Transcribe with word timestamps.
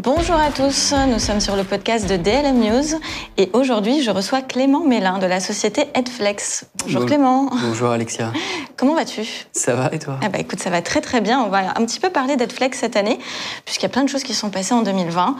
Bonjour 0.00 0.36
à 0.36 0.52
tous, 0.52 0.94
nous 1.08 1.18
sommes 1.18 1.40
sur 1.40 1.56
le 1.56 1.64
podcast 1.64 2.08
de 2.08 2.16
DLM 2.16 2.60
News 2.60 3.00
et 3.36 3.50
aujourd'hui 3.52 4.00
je 4.00 4.12
reçois 4.12 4.42
Clément 4.42 4.84
Mélin 4.84 5.18
de 5.18 5.26
la 5.26 5.40
société 5.40 5.86
Edflex. 5.92 6.66
Bonjour 6.84 7.04
Clément. 7.04 7.50
Bonjour 7.50 7.90
Alexia. 7.90 8.32
Comment 8.76 8.94
vas-tu? 8.94 9.22
Ça 9.50 9.74
va 9.74 9.90
et 9.92 9.98
toi? 9.98 10.20
Ah 10.22 10.28
bah 10.28 10.38
écoute, 10.38 10.60
ça 10.60 10.70
va 10.70 10.82
très 10.82 11.00
très 11.00 11.20
bien. 11.20 11.40
On 11.40 11.48
va 11.48 11.70
un 11.76 11.84
petit 11.84 11.98
peu 11.98 12.10
parler 12.10 12.36
d'Edflex 12.36 12.78
cette 12.78 12.94
année 12.94 13.18
puisqu'il 13.64 13.86
y 13.86 13.86
a 13.86 13.88
plein 13.88 14.04
de 14.04 14.08
choses 14.08 14.22
qui 14.22 14.34
sont 14.34 14.50
passées 14.50 14.74
en 14.74 14.82
2020. 14.82 15.34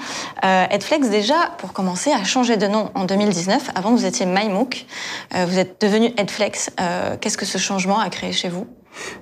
Euh, 0.44 0.66
Edflex 0.70 1.08
déjà, 1.08 1.36
pour 1.58 1.72
commencer, 1.72 2.10
a 2.10 2.24
changé 2.24 2.56
de 2.56 2.66
nom 2.66 2.90
en 2.96 3.04
2019. 3.04 3.70
Avant 3.76 3.92
vous 3.92 4.06
étiez 4.06 4.26
MyMOOC, 4.26 4.86
euh, 5.36 5.46
vous 5.46 5.56
êtes 5.60 5.80
devenu 5.80 6.12
Edflex. 6.16 6.70
Euh, 6.80 7.16
Qu'est-ce 7.20 7.38
que 7.38 7.46
ce 7.46 7.58
changement 7.58 8.00
a 8.00 8.10
créé 8.10 8.32
chez 8.32 8.48
vous? 8.48 8.66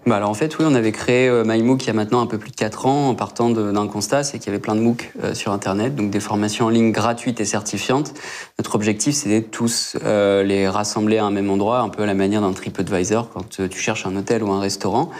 Bah 0.06 0.16
alors 0.16 0.30
en 0.30 0.34
fait, 0.34 0.56
oui, 0.58 0.64
on 0.68 0.74
avait 0.74 0.92
créé 0.92 1.28
euh, 1.28 1.44
MyMOOC 1.44 1.84
il 1.84 1.86
y 1.88 1.90
a 1.90 1.92
maintenant 1.92 2.20
un 2.20 2.26
peu 2.26 2.38
plus 2.38 2.50
de 2.50 2.56
4 2.56 2.86
ans 2.86 3.08
en 3.08 3.14
partant 3.14 3.50
d'un 3.50 3.86
constat, 3.88 4.22
c'est 4.22 4.38
qu'il 4.38 4.46
y 4.46 4.50
avait 4.50 4.60
plein 4.60 4.76
de 4.76 4.80
MOOC 4.80 5.12
euh, 5.22 5.34
sur 5.34 5.52
Internet, 5.52 5.96
donc 5.96 6.10
des 6.10 6.20
formations 6.20 6.66
en 6.66 6.68
ligne 6.68 6.92
gratuites 6.92 7.40
et 7.40 7.44
certifiantes. 7.44 8.14
Notre 8.58 8.76
objectif, 8.76 9.16
c'était 9.16 9.42
tous 9.42 9.96
euh, 10.04 10.42
les 10.42 10.68
rassembler 10.68 11.18
à 11.18 11.24
un 11.24 11.30
même 11.30 11.50
endroit, 11.50 11.80
un 11.80 11.88
peu 11.88 12.04
à 12.04 12.06
la 12.06 12.14
manière 12.14 12.40
d'un 12.40 12.52
TripAdvisor 12.52 13.30
quand 13.30 13.62
tu 13.68 13.78
cherches 13.78 14.06
un 14.06 14.14
hôtel 14.16 14.42
ou 14.42 14.50
un 14.52 14.60
restaurant. 14.60 15.10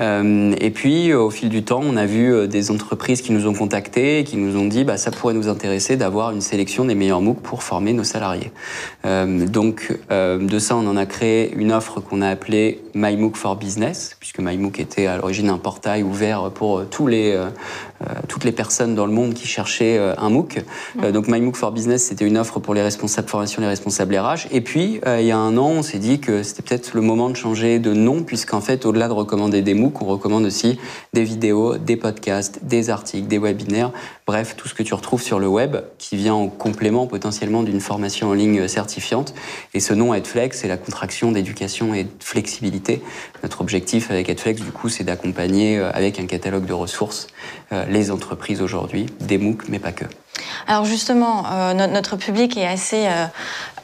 et 0.00 0.70
puis, 0.74 1.12
au 1.14 1.30
fil 1.30 1.48
du 1.48 1.62
temps, 1.62 1.80
on 1.84 1.96
a 1.96 2.06
vu 2.06 2.48
des 2.48 2.70
entreprises 2.70 3.22
qui 3.22 3.32
nous 3.32 3.46
ont 3.46 3.54
contactés 3.54 4.24
qui 4.24 4.36
nous 4.36 4.58
ont 4.58 4.66
dit, 4.66 4.84
bah, 4.84 4.96
ça 4.96 5.10
pourrait 5.10 5.34
nous 5.34 5.48
intéresser 5.48 5.96
d'avoir 5.96 6.32
une 6.32 6.40
sélection 6.40 6.84
des 6.84 6.94
meilleurs 6.94 7.20
MOOC 7.20 7.40
pour 7.40 7.62
former 7.62 7.92
nos 7.92 8.04
salariés. 8.04 8.50
donc, 9.04 9.96
de 10.10 10.58
ça, 10.58 10.76
on 10.76 10.86
en 10.86 10.96
a 10.96 11.06
créé 11.06 11.52
une 11.54 11.72
offre 11.72 12.00
qu'on 12.00 12.22
a 12.22 12.28
appelée 12.28 12.82
MyMOOC 12.94 13.36
for 13.36 13.56
Business 13.56 14.01
puisque 14.18 14.38
MyMOOC 14.38 14.80
était 14.80 15.06
à 15.06 15.16
l'origine 15.16 15.48
un 15.48 15.58
portail 15.58 16.02
ouvert 16.02 16.50
pour 16.50 16.78
euh, 16.78 16.88
tous 16.90 17.06
les, 17.06 17.32
euh, 17.32 17.46
euh, 18.02 18.14
toutes 18.28 18.44
les 18.44 18.52
personnes 18.52 18.94
dans 18.94 19.06
le 19.06 19.12
monde 19.12 19.34
qui 19.34 19.46
cherchaient 19.46 19.98
un 20.18 20.30
MOOC. 20.30 20.62
donc 21.12 21.28
MyMOOC 21.28 21.56
for 21.56 21.72
Business, 21.72 22.04
c'était 22.04 22.24
une 22.24 22.36
offre 22.36 22.58
pour 22.60 22.74
les 22.74 22.82
responsables 22.82 23.28
formation, 23.28 23.62
les 23.62 23.68
responsables 23.68 24.16
RH. 24.16 24.48
Et 24.50 24.60
puis, 24.60 25.00
il 25.06 25.24
y 25.24 25.30
a 25.30 25.38
un 25.38 25.56
an, 25.56 25.68
on 25.68 25.82
s'est 25.82 25.98
dit 25.98 26.20
que 26.20 26.42
c'était 26.42 26.62
peut-être 26.62 26.92
le 26.94 27.00
moment 27.00 27.30
de 27.30 27.36
changer 27.36 27.78
de 27.78 27.92
nom, 27.92 28.22
puisqu'en 28.22 28.60
fait, 28.60 28.84
au-delà 28.86 29.08
de 29.08 29.12
recommander 29.12 29.62
des 29.62 29.74
MOOC, 29.74 30.02
on 30.02 30.06
recommande 30.06 30.44
aussi 30.44 30.78
des 31.12 31.24
vidéos, 31.24 31.76
des 31.78 31.96
podcasts, 31.96 32.60
des 32.64 32.90
articles, 32.90 33.28
des 33.28 33.38
webinaires, 33.38 33.92
bref, 34.26 34.54
tout 34.56 34.68
ce 34.68 34.74
que 34.74 34.82
tu 34.82 34.94
retrouves 34.94 35.22
sur 35.22 35.38
le 35.38 35.48
web, 35.48 35.76
qui 35.98 36.16
vient 36.16 36.34
en 36.34 36.48
complément 36.48 37.06
potentiellement 37.06 37.62
d'une 37.62 37.80
formation 37.80 38.30
en 38.30 38.34
ligne 38.34 38.66
certifiante. 38.68 39.34
Et 39.74 39.80
ce 39.80 39.94
nom 39.94 40.14
EdFlex, 40.14 40.58
c'est 40.58 40.68
la 40.68 40.76
contraction 40.76 41.32
d'éducation 41.32 41.94
et 41.94 42.04
de 42.04 42.10
flexibilité. 42.20 43.02
Notre 43.42 43.60
objectif 43.60 43.81
avec 44.10 44.28
Edflex, 44.28 44.62
du 44.62 44.72
coup, 44.72 44.88
c'est 44.88 45.04
d'accompagner 45.04 45.78
euh, 45.78 45.90
avec 45.92 46.18
un 46.18 46.26
catalogue 46.26 46.64
de 46.64 46.72
ressources 46.72 47.26
euh, 47.72 47.84
les 47.86 48.10
entreprises 48.10 48.62
aujourd'hui, 48.62 49.06
des 49.20 49.38
MOOC, 49.38 49.68
mais 49.68 49.78
pas 49.78 49.92
que. 49.92 50.04
Alors 50.66 50.84
justement, 50.84 51.44
euh, 51.50 51.74
notre 51.74 52.16
public 52.16 52.56
est 52.56 52.66
assez, 52.66 53.06
euh, 53.06 53.26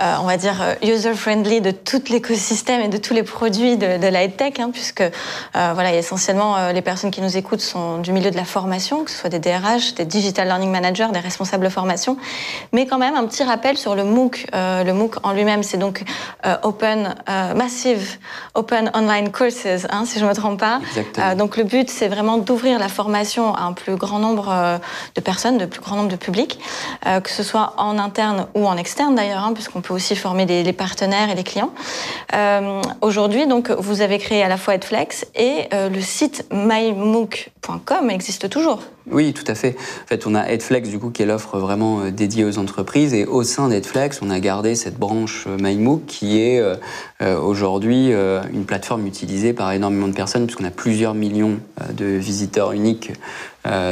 euh, 0.00 0.14
on 0.20 0.24
va 0.24 0.36
dire, 0.36 0.54
user-friendly 0.82 1.60
de 1.60 1.70
tout 1.70 2.02
l'écosystème 2.08 2.80
et 2.80 2.88
de 2.88 2.96
tous 2.96 3.14
les 3.14 3.22
produits 3.22 3.76
de, 3.76 3.98
de 3.98 4.06
la 4.06 4.26
tech, 4.28 4.54
hein, 4.58 4.70
puisque 4.72 5.02
voilà, 5.54 5.92
essentiellement 5.92 6.70
les 6.70 6.82
personnes 6.82 7.10
qui 7.10 7.20
nous 7.20 7.36
écoutent 7.36 7.60
sont 7.60 7.98
du 7.98 8.12
milieu 8.12 8.30
de 8.30 8.36
la 8.36 8.44
formation, 8.44 9.04
que 9.04 9.10
ce 9.10 9.18
soit 9.18 9.30
des 9.30 9.38
DRH, 9.38 9.94
des 9.94 10.04
digital 10.04 10.46
learning 10.46 10.70
managers, 10.70 11.08
des 11.12 11.18
responsables 11.18 11.64
de 11.64 11.68
formation. 11.68 12.16
Mais 12.72 12.86
quand 12.86 12.98
même, 12.98 13.16
un 13.16 13.26
petit 13.26 13.42
rappel 13.42 13.76
sur 13.76 13.94
le 13.94 14.04
MOOC. 14.04 14.46
le 14.52 14.92
MOOC 14.92 15.16
en 15.24 15.32
lui-même, 15.32 15.62
c'est 15.62 15.78
donc 15.78 16.04
Open 16.62 17.14
Massive 17.56 18.18
Open 18.54 18.90
Online 18.94 19.32
Courses, 19.32 19.86
hein, 19.90 20.04
si 20.04 20.18
je 20.18 20.24
ne 20.24 20.30
me 20.30 20.34
trompe 20.34 20.60
pas. 20.60 20.80
donc 21.34 21.56
le 21.56 21.64
but, 21.64 21.90
c'est 21.90 22.08
vraiment 22.08 22.38
d'ouvrir 22.38 22.78
la 22.78 22.88
formation 22.88 23.54
à 23.54 23.62
un 23.62 23.72
plus 23.72 23.96
grand 23.96 24.18
nombre 24.20 24.80
de 25.14 25.20
personnes, 25.20 25.58
de 25.58 25.66
plus 25.66 25.80
grand 25.80 25.96
nombre 25.96 26.10
de 26.10 26.16
publics 26.16 26.37
euh, 27.06 27.20
que 27.20 27.30
ce 27.30 27.42
soit 27.42 27.74
en 27.76 27.98
interne 27.98 28.46
ou 28.54 28.66
en 28.66 28.76
externe 28.76 29.14
d'ailleurs, 29.14 29.44
hein, 29.44 29.52
puisqu'on 29.52 29.80
peut 29.80 29.94
aussi 29.94 30.16
former 30.16 30.46
les 30.46 30.72
partenaires 30.72 31.30
et 31.30 31.34
les 31.34 31.44
clients. 31.44 31.72
Euh, 32.34 32.80
aujourd'hui, 33.00 33.46
donc, 33.46 33.70
vous 33.70 34.00
avez 34.00 34.18
créé 34.18 34.42
à 34.42 34.48
la 34.48 34.56
fois 34.56 34.74
Edflex 34.74 35.26
et 35.34 35.68
euh, 35.72 35.88
le 35.88 36.00
site 36.00 36.46
mymook.com 36.52 38.10
existe 38.10 38.48
toujours. 38.48 38.80
Oui, 39.10 39.32
tout 39.32 39.44
à 39.46 39.54
fait. 39.54 39.74
En 40.04 40.06
fait, 40.06 40.26
on 40.26 40.34
a 40.34 40.46
Edflex, 40.48 40.88
du 40.90 40.98
coup, 40.98 41.10
qui 41.10 41.22
est 41.22 41.26
l'offre 41.26 41.58
vraiment 41.58 42.00
euh, 42.00 42.10
dédiée 42.10 42.44
aux 42.44 42.58
entreprises. 42.58 43.14
Et 43.14 43.24
au 43.24 43.42
sein 43.42 43.68
d'Edflex, 43.68 44.20
on 44.20 44.28
a 44.28 44.38
gardé 44.38 44.74
cette 44.74 44.98
branche 44.98 45.46
euh, 45.46 45.56
MyMOOC 45.58 46.04
qui 46.06 46.40
est 46.40 46.60
euh, 46.60 46.76
aujourd'hui 47.40 48.10
une 48.52 48.64
plateforme 48.64 49.06
utilisée 49.06 49.52
par 49.52 49.72
énormément 49.72 50.08
de 50.08 50.12
personnes, 50.12 50.46
puisqu'on 50.46 50.64
a 50.64 50.70
plusieurs 50.70 51.14
millions 51.14 51.58
de 51.92 52.04
visiteurs 52.04 52.72
uniques 52.72 53.12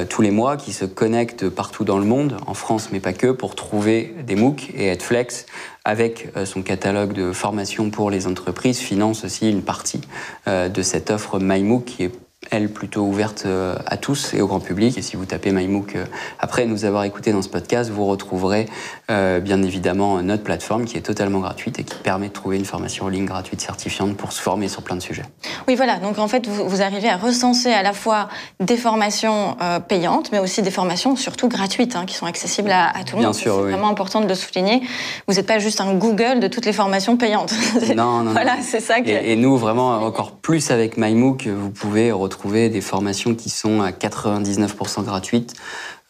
tous 0.09 0.22
les 0.22 0.31
mois 0.31 0.56
qui 0.56 0.72
se 0.72 0.84
connectent 0.84 1.49
partout 1.49 1.84
dans 1.84 1.99
le 1.99 2.06
monde, 2.06 2.37
en 2.47 2.55
France, 2.55 2.88
mais 2.93 3.00
pas 3.00 3.12
que, 3.12 3.32
pour 3.32 3.55
trouver 3.55 4.15
des 4.26 4.37
MOOC. 4.37 4.71
Et 4.75 4.87
Edflex, 4.87 5.47
avec 5.84 6.31
son 6.44 6.62
catalogue 6.62 7.12
de 7.12 7.32
formation 7.32 7.91
pour 7.91 8.10
les 8.10 8.26
entreprises, 8.26 8.78
finance 8.78 9.25
aussi 9.25 9.50
une 9.50 9.62
partie 9.62 10.00
de 10.47 10.82
cette 10.82 11.10
offre 11.10 11.38
MyMOOC 11.41 11.84
qui 11.84 12.05
est 12.05 12.12
elle 12.51 12.69
plutôt 12.69 13.03
ouverte 13.03 13.45
euh, 13.47 13.77
à 13.87 13.97
tous 13.97 14.34
et 14.34 14.41
au 14.41 14.47
grand 14.47 14.61
public. 14.61 14.97
Et 14.99 15.03
si 15.03 15.17
vous 15.17 15.25
tapez 15.25 15.51
MyMOOC 15.53 15.97
euh, 15.97 16.05
après 16.39 16.67
nous 16.67 16.84
avoir 16.84 17.05
écouté 17.05 17.33
dans 17.33 17.43
ce 17.43 17.49
podcast, 17.49 17.91
vous 17.91 18.07
retrouverez 18.07 18.67
euh, 19.11 19.41
bien 19.41 19.62
évidemment 19.62 20.23
notre 20.23 20.43
plateforme 20.43 20.85
qui 20.85 20.97
est 20.97 21.03
totalement 21.03 21.41
gratuite 21.41 21.79
et 21.79 21.85
qui 21.85 21.97
permet 21.97 22.29
de 22.29 22.33
trouver 22.33 22.56
une 22.56 22.65
formation 22.65 23.06
en 23.06 23.09
ligne 23.09 23.27
gratuite 23.27 23.61
certifiante 23.61 24.17
pour 24.17 24.33
se 24.33 24.41
former 24.41 24.69
sur 24.69 24.83
plein 24.83 24.97
de 24.97 25.03
sujets. 25.03 25.25
Oui, 25.69 25.75
voilà. 25.75 25.97
Donc 25.99 26.19
en 26.19 26.29
fait, 26.29 26.47
vous, 26.47 26.83
arrivez 26.83 27.09
à 27.09 27.17
recenser 27.17 27.73
à 27.73 27.83
la 27.83 27.93
fois 27.93 28.29
des 28.61 28.77
formations 28.77 29.56
payantes, 29.89 30.31
mais 30.33 30.39
aussi 30.39 30.62
des 30.62 30.71
formations 30.71 31.17
surtout 31.17 31.49
gratuites, 31.49 31.97
hein, 31.97 32.05
qui 32.06 32.15
sont 32.15 32.27
accessibles 32.27 32.71
à, 32.71 32.93
tout 33.05 33.17
le 33.17 33.23
monde. 33.23 33.35
C'est 33.35 33.49
vraiment 33.49 33.89
important 33.89 34.21
de 34.21 34.29
le 34.29 34.35
souligner. 34.35 34.83
Vous 35.27 35.35
n'êtes 35.35 35.47
pas 35.47 35.59
juste 35.59 35.81
un 35.81 35.95
Google 35.95 36.41
de 36.41 36.49
toutes 36.49 36.67
les 36.67 36.73
formations 36.73 37.17
payantes. 37.17 37.55
Non, 37.97 38.23
non. 38.23 38.31
voilà, 38.33 38.56
c'est 38.61 38.81
ça. 38.81 39.01
Que... 39.01 39.09
Et, 39.09 39.33
et, 39.33 39.37
nous, 39.37 39.56
vraiment, 39.56 39.91
encore 40.05 40.33
plus 40.33 40.71
avec 40.71 40.97
MyMOOC, 40.97 41.47
vous 41.47 41.71
pouvez 41.71 42.12
retrouver 42.12 42.36
trouver 42.37 42.69
des 42.69 42.83
formations 42.83 43.35
qui 43.35 43.49
sont 43.49 43.81
à 43.81 43.91
99% 43.91 45.03
gratuites. 45.05 45.55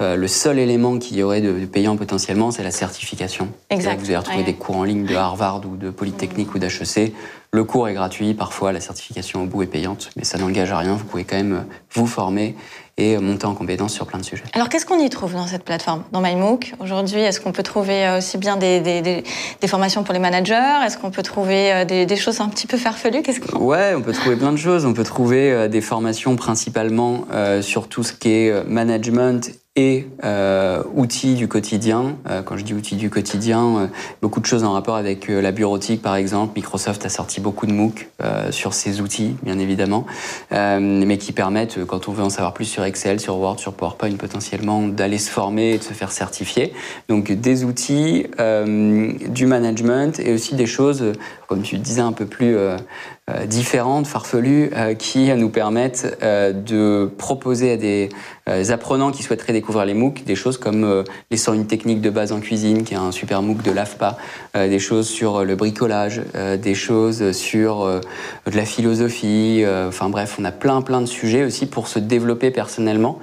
Euh, 0.02 0.16
le 0.16 0.28
seul 0.28 0.58
élément 0.58 0.98
qui 0.98 1.14
y 1.14 1.22
aurait 1.22 1.40
de, 1.40 1.64
payant 1.64 1.96
potentiellement, 1.96 2.50
c'est 2.50 2.64
la 2.64 2.72
certification. 2.72 3.48
Exact. 3.70 4.00
Vous 4.00 4.06
allez 4.06 4.16
retrouver 4.16 4.42
des 4.42 4.54
cours 4.54 4.76
en 4.76 4.84
ligne 4.84 5.06
de 5.06 5.14
Harvard 5.14 5.62
ou 5.66 5.76
de 5.76 5.90
Polytechnique 5.90 6.54
ou 6.54 6.58
d'HEC. 6.58 7.14
Le 7.52 7.64
cours 7.64 7.88
est 7.88 7.94
gratuit, 7.94 8.34
parfois 8.34 8.72
la 8.72 8.80
certification 8.80 9.44
au 9.44 9.46
bout 9.46 9.62
est 9.62 9.68
payante, 9.68 10.10
mais 10.16 10.24
ça 10.24 10.36
n'engage 10.36 10.72
à 10.72 10.78
rien. 10.78 10.94
Vous 10.94 11.04
pouvez 11.04 11.24
quand 11.24 11.36
même 11.36 11.64
vous 11.92 12.06
former 12.06 12.56
et 12.98 13.18
monter 13.18 13.44
en 13.44 13.54
compétence 13.54 13.92
sur 13.92 14.06
plein 14.06 14.18
de 14.18 14.24
sujets. 14.24 14.44
Alors 14.54 14.68
qu'est-ce 14.68 14.86
qu'on 14.86 14.98
y 14.98 15.10
trouve 15.10 15.34
dans 15.34 15.46
cette 15.46 15.64
plateforme 15.64 16.02
Dans 16.12 16.20
MyMOOC, 16.22 16.74
aujourd'hui, 16.80 17.20
est-ce 17.20 17.40
qu'on 17.40 17.52
peut 17.52 17.62
trouver 17.62 18.06
euh, 18.06 18.18
aussi 18.18 18.38
bien 18.38 18.56
des, 18.56 18.80
des, 18.80 19.02
des, 19.02 19.68
formations 19.68 20.02
pour 20.02 20.14
les 20.14 20.18
managers? 20.18 20.82
Est-ce 20.84 20.96
qu'on 20.96 21.10
peut 21.10 21.22
trouver 21.22 21.72
euh, 21.72 21.84
des, 21.84 22.16
choses 22.16 22.40
un 22.40 22.48
petit 22.48 22.66
peu 22.66 22.78
farfelues? 22.78 23.22
Qu'est-ce 23.22 23.40
qu'on... 23.40 23.58
Ouais, 23.58 23.94
on 23.94 24.00
peut 24.00 24.12
trouver 24.12 24.36
plein 24.36 24.52
de 24.52 24.56
choses. 24.56 24.86
On 24.86 24.94
peut 24.94 25.04
trouver 25.04 25.52
euh, 25.52 25.68
des 25.68 25.82
formations 25.82 26.36
principalement 26.36 27.26
sur 27.60 27.88
tout 27.88 28.02
ce 28.02 28.12
qui 28.12 28.30
est 28.30 28.64
management 28.66 29.50
et 29.76 30.06
euh, 30.24 30.82
outils 30.94 31.34
du 31.34 31.48
quotidien. 31.48 32.16
Euh, 32.28 32.42
quand 32.42 32.56
je 32.56 32.64
dis 32.64 32.72
outils 32.72 32.96
du 32.96 33.10
quotidien, 33.10 33.76
euh, 33.76 33.86
beaucoup 34.22 34.40
de 34.40 34.46
choses 34.46 34.64
en 34.64 34.72
rapport 34.72 34.96
avec 34.96 35.28
la 35.28 35.52
bureautique, 35.52 36.00
par 36.00 36.16
exemple. 36.16 36.54
Microsoft 36.56 37.04
a 37.04 37.10
sorti 37.10 37.40
beaucoup 37.40 37.66
de 37.66 37.72
MOOC 37.72 38.08
sur 38.50 38.72
ces 38.72 39.00
outils, 39.00 39.36
bien 39.42 39.58
évidemment, 39.58 40.06
mais 40.50 41.18
qui 41.18 41.32
permettent, 41.32 41.84
quand 41.84 42.08
on 42.08 42.12
veut 42.12 42.24
en 42.24 42.30
savoir 42.30 42.54
plus 42.54 42.64
sur 42.64 42.84
Excel, 42.84 43.20
sur 43.20 43.36
Word, 43.36 43.58
sur 43.58 43.74
PowerPoint, 43.74 44.16
potentiellement 44.16 44.86
d'aller 44.88 45.18
se 45.18 45.30
former 45.30 45.72
et 45.72 45.78
de 45.78 45.82
se 45.82 45.92
faire 45.92 46.12
certifier. 46.12 46.72
Donc 47.08 47.30
des 47.30 47.64
outils, 47.64 48.26
du 48.38 49.46
management 49.46 50.18
et 50.20 50.32
aussi 50.32 50.54
des 50.54 50.66
choses, 50.66 51.12
comme 51.48 51.62
tu 51.62 51.76
disais, 51.78 52.00
un 52.00 52.12
peu 52.12 52.26
plus 52.26 52.56
différentes, 53.46 54.06
farfelues, 54.06 54.70
qui 54.98 55.32
nous 55.34 55.48
permettent 55.48 56.16
de 56.22 57.10
proposer 57.18 57.72
à 57.72 57.76
des 57.76 58.08
apprenants 58.70 59.10
qui 59.10 59.22
souhaiteraient 59.22 59.52
découvrir 59.52 59.84
les 59.84 59.94
MOOC, 59.94 60.24
des 60.24 60.36
choses 60.36 60.58
comme 60.58 60.84
euh, 60.84 61.02
les 61.30 61.36
101 61.36 61.64
techniques 61.64 62.00
de 62.00 62.10
base 62.10 62.32
en 62.32 62.40
cuisine, 62.40 62.84
qui 62.84 62.94
est 62.94 62.98
un 62.98 63.12
super 63.12 63.42
MOOC 63.42 63.62
de 63.62 63.70
l'AFPA, 63.70 64.16
euh, 64.56 64.68
des 64.68 64.78
choses 64.78 65.08
sur 65.08 65.36
euh, 65.36 65.44
le 65.44 65.56
bricolage, 65.56 66.22
des 66.62 66.74
choses 66.74 67.32
sur 67.32 67.86
de 67.86 68.56
la 68.56 68.64
philosophie, 68.64 69.64
enfin 69.88 70.08
bref, 70.08 70.36
on 70.38 70.44
a 70.44 70.52
plein 70.52 70.82
plein 70.82 71.00
de 71.00 71.06
sujets 71.06 71.44
aussi 71.44 71.66
pour 71.66 71.88
se 71.88 71.98
développer 71.98 72.50
personnellement. 72.50 73.18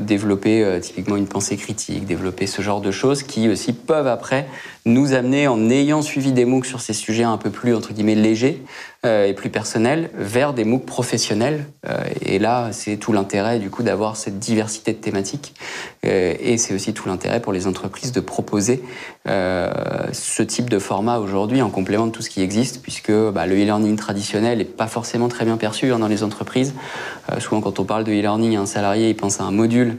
Développer 0.00 0.78
typiquement 0.82 1.16
une 1.16 1.28
pensée 1.28 1.56
critique, 1.56 2.04
développer 2.04 2.46
ce 2.46 2.62
genre 2.62 2.80
de 2.80 2.90
choses 2.90 3.22
qui 3.22 3.48
aussi 3.48 3.72
peuvent 3.72 4.08
après 4.08 4.46
nous 4.84 5.14
amener, 5.14 5.48
en 5.48 5.70
ayant 5.70 6.02
suivi 6.02 6.32
des 6.32 6.44
MOOC 6.44 6.66
sur 6.66 6.80
ces 6.80 6.92
sujets 6.92 7.22
un 7.22 7.38
peu 7.38 7.50
plus 7.50 7.74
entre 7.74 7.92
guillemets 7.92 8.16
légers 8.16 8.62
et 9.04 9.34
plus 9.34 9.50
personnels, 9.50 10.10
vers 10.14 10.52
des 10.52 10.64
MOOC 10.64 10.84
professionnels. 10.84 11.66
et 12.20 12.40
là, 12.40 12.70
c'est 12.72 12.96
tout 12.96 13.12
l'intérêt 13.12 13.60
du 13.60 13.70
coup 13.70 13.84
d'avoir 13.84 14.16
cette 14.16 14.40
diversité 14.40 14.92
de 14.92 14.98
thématiques 14.98 15.54
euh, 16.06 16.34
et 16.40 16.58
c'est 16.58 16.74
aussi 16.74 16.92
tout 16.94 17.08
l'intérêt 17.08 17.40
pour 17.40 17.52
les 17.52 17.66
entreprises 17.66 18.12
de 18.12 18.20
proposer 18.20 18.82
euh, 19.28 19.70
ce 20.12 20.42
type 20.42 20.70
de 20.70 20.78
format 20.78 21.18
aujourd'hui 21.18 21.62
en 21.62 21.70
complément 21.70 22.06
de 22.06 22.12
tout 22.12 22.22
ce 22.22 22.30
qui 22.30 22.42
existe, 22.42 22.82
puisque 22.82 23.12
bah, 23.12 23.46
le 23.46 23.54
e-learning 23.54 23.96
traditionnel 23.96 24.58
n'est 24.58 24.64
pas 24.64 24.86
forcément 24.86 25.28
très 25.28 25.44
bien 25.44 25.56
perçu 25.56 25.92
hein, 25.92 25.98
dans 25.98 26.08
les 26.08 26.22
entreprises. 26.22 26.74
Euh, 27.32 27.40
souvent, 27.40 27.60
quand 27.60 27.80
on 27.80 27.84
parle 27.84 28.04
de 28.04 28.12
e-learning, 28.12 28.56
un 28.56 28.66
salarié 28.66 29.10
il 29.10 29.16
pense 29.16 29.35
à 29.40 29.44
un 29.44 29.50
module 29.50 29.98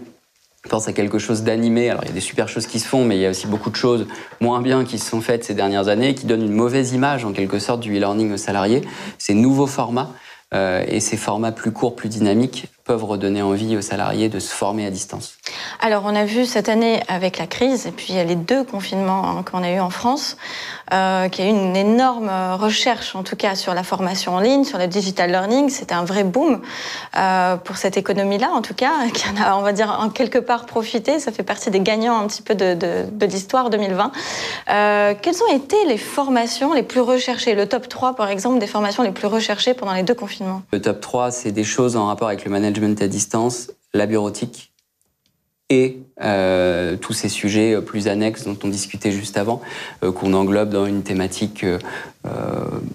pense 0.68 0.88
à 0.88 0.94
quelque 0.94 1.18
chose 1.18 1.44
d'animé. 1.44 1.90
Alors 1.90 2.04
il 2.04 2.08
y 2.08 2.12
a 2.12 2.14
des 2.14 2.20
super 2.20 2.48
choses 2.48 2.68
qui 2.68 2.80
se 2.80 2.88
font, 2.88 3.06
mais 3.06 3.18
il 3.18 3.22
y 3.22 3.26
a 3.26 3.30
aussi 3.30 3.48
beaucoup 3.48 3.70
de 3.70 3.76
choses 3.76 4.08
moins 4.42 4.62
bien 4.62 4.86
qui 4.86 5.00
se 5.00 5.10
sont 5.10 5.22
faites 5.22 5.44
ces 5.44 5.54
dernières 5.54 5.88
années, 5.88 6.14
qui 6.14 6.26
donnent 6.26 6.44
une 6.44 6.54
mauvaise 6.54 6.94
image 6.94 7.26
en 7.26 7.32
quelque 7.32 7.60
sorte 7.60 7.80
du 7.80 7.96
e-learning 7.96 8.34
aux 8.34 8.38
salariés. 8.38 8.82
Ces 9.18 9.34
nouveaux 9.34 9.68
formats 9.68 10.12
euh, 10.54 10.84
et 10.88 11.00
ces 11.00 11.18
formats 11.18 11.52
plus 11.52 11.72
courts, 11.72 11.96
plus 11.96 12.10
dynamiques 12.10 12.68
peuvent 12.88 13.04
redonner 13.04 13.42
envie 13.42 13.76
aux 13.78 13.82
salariés 13.82 14.30
de 14.30 14.40
se 14.40 14.54
former 14.54 14.86
à 14.86 14.90
distance. 14.90 15.38
Alors 15.80 16.04
on 16.06 16.16
a 16.16 16.24
vu 16.24 16.46
cette 16.46 16.70
année 16.70 17.02
avec 17.08 17.38
la 17.38 17.46
crise 17.46 17.86
et 17.86 17.92
puis 17.92 18.14
les 18.14 18.36
deux 18.36 18.64
confinements 18.64 19.30
hein, 19.30 19.44
qu'on 19.44 19.62
a 19.62 19.72
eu 19.72 19.80
en 19.80 19.90
France, 19.90 20.38
euh, 20.94 21.28
qu'il 21.28 21.46
y 21.46 21.48
a 21.48 21.52
eu 21.52 21.54
une 21.54 21.76
énorme 21.76 22.32
recherche 22.58 23.16
en 23.16 23.24
tout 23.24 23.36
cas 23.36 23.56
sur 23.56 23.74
la 23.74 23.84
formation 23.84 24.36
en 24.36 24.40
ligne, 24.40 24.64
sur 24.64 24.78
le 24.78 24.88
digital 24.88 25.30
learning. 25.30 25.70
C'était 25.70 25.94
un 25.94 26.06
vrai 26.06 26.24
boom 26.24 26.62
euh, 27.18 27.58
pour 27.58 27.76
cette 27.78 27.98
économie-là 27.98 28.50
en 28.54 28.62
tout 28.62 28.74
cas, 28.74 28.92
qui 29.14 29.26
en 29.28 29.42
a 29.42 29.56
on 29.58 29.62
va 29.62 29.74
dire 29.74 29.98
en 30.00 30.10
quelque 30.10 30.40
part 30.40 30.66
profité. 30.66 31.20
Ça 31.20 31.32
fait 31.32 31.44
partie 31.44 31.70
des 31.70 31.82
gagnants 31.82 32.18
un 32.18 32.28
petit 32.28 32.42
peu 32.42 32.56
de, 32.56 32.74
de, 32.74 33.04
de 33.12 33.26
l'histoire 33.26 33.70
2020. 33.70 34.12
Euh, 34.70 35.14
quelles 35.22 35.44
ont 35.44 35.54
été 35.54 35.76
les 35.88 35.98
formations 35.98 36.74
les 36.74 36.84
plus 36.84 37.02
recherchées? 37.02 37.54
Le 37.54 37.68
top 37.68 37.90
3 37.90 38.16
par 38.16 38.30
exemple 38.30 38.60
des 38.60 38.68
formations 38.68 39.04
les 39.04 39.12
plus 39.12 39.28
recherchées 39.28 39.74
pendant 39.74 39.94
les 39.94 40.04
deux 40.04 40.16
confinements? 40.16 40.62
Le 40.72 40.82
top 40.82 41.02
3 41.02 41.32
c'est 41.32 41.52
des 41.52 41.66
choses 41.66 41.98
en 41.98 42.08
rapport 42.08 42.30
avec 42.30 42.46
le 42.46 42.52
management 42.52 42.77
à 43.02 43.08
distance, 43.08 43.72
la 43.94 44.06
bureautique 44.06 44.74
et 45.70 46.00
euh, 46.20 46.98
tous 46.98 47.14
ces 47.14 47.30
sujets 47.30 47.80
plus 47.80 48.08
annexes 48.08 48.46
dont 48.46 48.58
on 48.64 48.70
discutait 48.70 49.12
juste 49.12 49.38
avant, 49.38 49.62
euh, 50.04 50.12
qu'on 50.12 50.34
englobe 50.34 50.72
dans 50.72 50.88
une 50.88 51.04
thématique 51.04 51.64
euh, 51.64 51.78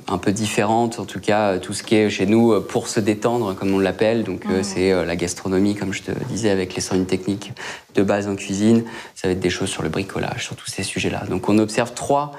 un 0.09 0.19
peu 0.19 0.33
différente, 0.33 0.99
en 0.99 1.05
tout 1.05 1.21
cas 1.21 1.59
tout 1.59 1.73
ce 1.73 1.85
qui 1.85 1.95
est 1.95 2.11
chez 2.11 2.27
nous 2.27 2.61
pour 2.61 2.89
se 2.89 2.99
détendre, 2.99 3.55
comme 3.55 3.73
on 3.73 3.79
l'appelle. 3.79 4.25
Donc 4.25 4.45
mmh. 4.45 4.63
c'est 4.63 5.05
la 5.07 5.17
gastronomie, 5.17 5.75
comme 5.77 5.93
je 5.93 6.03
te 6.03 6.11
disais, 6.29 6.51
avec 6.51 6.75
les 6.75 6.81
soins 6.81 7.03
techniques 7.05 7.53
de 7.95 8.03
base 8.03 8.27
en 8.27 8.35
cuisine. 8.35 8.83
Ça 9.15 9.29
va 9.29 9.33
être 9.33 9.41
des 9.41 9.51
choses 9.51 9.71
sur 9.71 9.83
le 9.83 9.89
bricolage, 9.89 10.45
sur 10.45 10.57
tous 10.57 10.69
ces 10.69 10.83
sujets-là. 10.83 11.23
Donc 11.31 11.49
on 11.49 11.59
observe 11.59 11.95
trois 11.95 12.33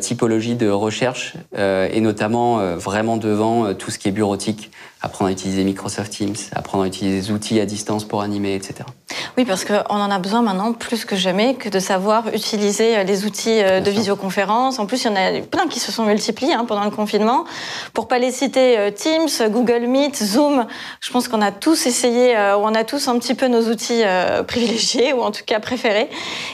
typologies 0.00 0.54
de 0.54 0.70
recherche 0.70 1.34
et 1.54 2.00
notamment 2.00 2.76
vraiment 2.76 3.18
devant 3.18 3.74
tout 3.74 3.90
ce 3.90 3.98
qui 3.98 4.08
est 4.08 4.12
bureautique, 4.12 4.70
apprendre 5.02 5.28
à 5.28 5.32
utiliser 5.32 5.64
Microsoft 5.64 6.12
Teams, 6.12 6.34
apprendre 6.52 6.84
à 6.84 6.86
utiliser 6.86 7.20
des 7.20 7.30
outils 7.30 7.60
à 7.60 7.66
distance 7.66 8.04
pour 8.04 8.22
animer, 8.22 8.54
etc. 8.54 8.84
Oui, 9.36 9.44
parce 9.44 9.64
qu'on 9.64 9.76
en 9.88 10.10
a 10.10 10.18
besoin 10.18 10.27
maintenant 10.36 10.72
plus 10.72 11.04
que 11.04 11.16
jamais 11.16 11.54
que 11.54 11.68
de 11.68 11.78
savoir 11.78 12.28
utiliser 12.34 12.96
euh, 12.96 13.02
les 13.02 13.24
outils 13.24 13.62
euh, 13.62 13.80
de 13.80 13.90
visioconférence. 13.90 14.78
En 14.78 14.86
plus, 14.86 15.04
il 15.04 15.06
y 15.06 15.10
en 15.10 15.16
a 15.16 15.40
plein 15.40 15.66
qui 15.66 15.80
se 15.80 15.90
sont 15.90 16.04
multipliés 16.04 16.52
hein, 16.52 16.64
pendant 16.66 16.84
le 16.84 16.90
confinement. 16.90 17.44
Pour 17.94 18.08
pas 18.08 18.18
les 18.18 18.30
citer, 18.30 18.78
euh, 18.78 18.90
Teams, 18.90 19.50
Google 19.50 19.86
Meet, 19.86 20.16
Zoom, 20.22 20.66
je 21.00 21.10
pense 21.10 21.28
qu'on 21.28 21.40
a 21.42 21.50
tous 21.50 21.86
essayé, 21.86 22.36
on 22.58 22.74
a 22.74 22.84
tous 22.84 23.08
un 23.08 23.18
petit 23.18 23.34
peu 23.34 23.48
nos 23.48 23.70
outils 23.70 24.02
privilégiés 24.46 25.12
ou 25.12 25.22
en 25.22 25.30
tout 25.30 25.42
cas 25.46 25.60
préférés. 25.60 26.08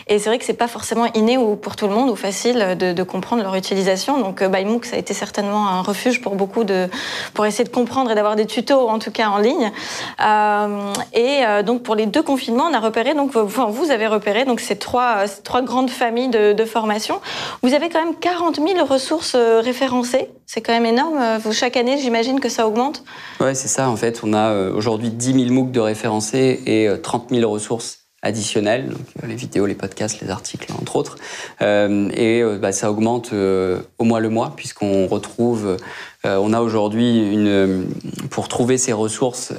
Et 0.07 0.19
c'est 0.19 0.29
vrai 0.29 0.39
que 0.39 0.45
c'est 0.45 0.53
pas 0.55 0.69
forcément 0.69 1.07
inné 1.15 1.37
ou 1.37 1.57
pour 1.57 1.77
tout 1.77 1.89
le 1.89 1.95
monde 1.95 2.11
ou 2.11 2.17
facile 2.17 2.77
de, 2.79 2.93
de 2.93 3.03
comprendre 3.03 3.43
leur 3.43 3.55
utilisation. 3.55 4.19
Donc, 4.19 4.43
ByMOOC, 4.43 4.85
ça 4.87 4.97
a 4.97 4.99
été 4.99 5.15
certainement 5.15 5.69
un 5.69 5.83
refuge 5.83 6.21
pour 6.21 6.35
beaucoup 6.35 6.65
de, 6.65 6.89
pour 7.33 7.47
essayer 7.47 7.65
de 7.65 7.75
comprendre 7.75 8.11
et 8.11 8.15
d'avoir 8.15 8.37
des 8.37 8.47
tutos, 8.47 8.89
en 8.89 8.99
tout 8.99 9.11
cas 9.11 9.29
en 9.29 9.39
ligne. 9.39 9.73
Euh, 10.21 10.93
et 11.13 11.63
donc, 11.65 11.83
pour 11.83 11.95
les 11.95 12.07
deux 12.07 12.23
confinements, 12.23 12.67
on 12.71 12.75
a 12.75 12.81
repéré, 12.81 13.15
donc 13.15 13.33
vous 13.71 13.91
avez 13.91 14.07
repéré 14.07 14.45
donc 14.45 14.61
ces 14.61 14.77
trois, 14.77 15.27
grandes 15.63 15.91
familles 15.91 16.29
de, 16.29 16.53
de, 16.53 16.65
formation. 16.65 17.21
Vous 17.63 17.75
avez 17.75 17.89
quand 17.89 18.05
même 18.05 18.17
40 18.17 18.57
000 18.57 18.85
ressources 18.85 19.35
euh, 19.35 19.61
référencées. 19.61 20.31
C'est 20.47 20.61
quand 20.61 20.73
même 20.73 20.87
énorme. 20.87 21.39
Vous, 21.43 21.53
chaque 21.53 21.77
année, 21.77 21.99
j'imagine 21.99 22.41
que 22.41 22.49
ça 22.49 22.67
augmente. 22.67 23.05
Ouais, 23.41 23.55
c'est 23.55 23.69
ça. 23.69 23.89
En 23.89 23.97
fait, 23.97 24.21
on 24.23 24.33
a 24.33 24.51
euh, 24.51 24.73
aujourd'hui 24.73 25.11
10 25.11 25.47
000 25.47 25.53
MOOC 25.53 25.71
de 25.71 25.81
référencés 25.81 26.63
et 26.67 26.89
30 27.03 27.33
euh, 27.33 27.37
000 27.41 27.51
ressources 27.51 28.05
additionnelles, 28.25 28.89
donc 28.89 29.29
les 29.29 29.37
vidéos, 29.37 29.67
les 29.67 29.75
podcasts, 29.75 30.21
les 30.21 30.31
articles, 30.31 30.73
entre 30.81 30.97
autres. 30.97 31.17
Euh, 31.61 32.09
et 32.15 32.43
bah, 32.59 32.73
ça 32.73 32.91
augmente 32.91 33.33
euh, 33.33 33.81
au 33.99 34.05
mois 34.05 34.19
le 34.19 34.31
mois, 34.31 34.55
puisqu'on 34.57 35.07
retrouve, 35.07 35.77
euh, 36.27 36.39
on 36.41 36.53
a 36.53 36.61
aujourd'hui, 36.61 37.19
une, 37.19 37.87
pour 38.31 38.49
trouver 38.49 38.79
ces 38.79 38.93
ressources, 38.93 39.53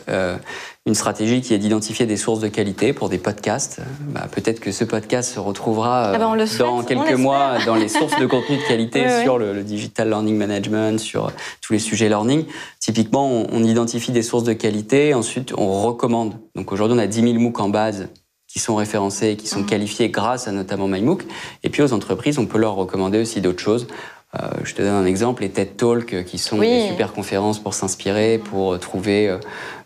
une 0.87 0.93
stratégie 0.93 1.41
qui 1.41 1.53
est 1.53 1.57
d'identifier 1.57 2.05
des 2.05 2.17
sources 2.17 2.39
de 2.39 2.47
qualité 2.47 2.93
pour 2.93 3.09
des 3.09 3.17
podcasts. 3.17 3.79
Bah, 4.01 4.27
Peut-être 4.31 4.59
que 4.59 4.71
ce 4.71 4.83
podcast 4.83 5.33
se 5.33 5.39
retrouvera 5.39 6.11
ah 6.13 6.17
ben 6.17 6.37
dans 6.59 6.83
quelques 6.83 7.17
mois 7.17 7.57
dans 7.65 7.75
les 7.75 7.87
sources 7.87 8.19
de 8.19 8.25
contenu 8.27 8.57
de 8.57 8.61
qualité 8.67 9.03
oui, 9.05 9.23
sur 9.23 9.39
le, 9.39 9.53
le, 9.53 9.63
digital 9.63 10.09
learning 10.09 10.37
management, 10.37 10.99
sur 10.99 11.31
tous 11.61 11.73
les 11.73 11.79
sujets 11.79 12.07
learning. 12.07 12.45
Typiquement, 12.79 13.27
on, 13.27 13.47
on 13.51 13.63
identifie 13.63 14.11
des 14.11 14.21
sources 14.21 14.43
de 14.43 14.53
qualité, 14.53 15.15
ensuite 15.15 15.53
on 15.57 15.81
recommande. 15.81 16.35
Donc 16.55 16.71
aujourd'hui, 16.71 16.95
on 16.95 17.01
a 17.01 17.07
10 17.07 17.21
000 17.21 17.33
MOOC 17.39 17.59
en 17.59 17.69
base 17.69 18.07
qui 18.55 18.59
sont 18.59 18.75
référencés 18.75 19.35
qui 19.35 19.47
sont 19.47 19.61
mmh. 19.61 19.65
qualifiés 19.65 20.09
grâce 20.09 20.47
à 20.47 20.53
notamment 20.53 20.87
MyMOOC. 20.87 21.23
Et 21.63 21.69
puis 21.69 21.81
aux 21.81 21.91
entreprises, 21.91 22.39
on 22.39 22.45
peut 22.45 22.57
leur 22.57 22.75
recommander 22.75 23.19
aussi 23.19 23.41
d'autres 23.41 23.59
choses. 23.59 23.85
Euh, 24.41 24.47
je 24.63 24.73
te 24.73 24.81
donne 24.81 24.93
un 24.93 25.05
exemple, 25.05 25.43
les 25.43 25.49
TED 25.49 25.77
Talks, 25.77 26.25
qui 26.25 26.37
sont 26.37 26.59
oui. 26.59 26.67
des 26.67 26.87
super 26.87 27.13
conférences 27.13 27.59
pour 27.59 27.73
s'inspirer, 27.73 28.37
pour 28.37 28.79
trouver 28.79 29.29
euh, 29.29 29.37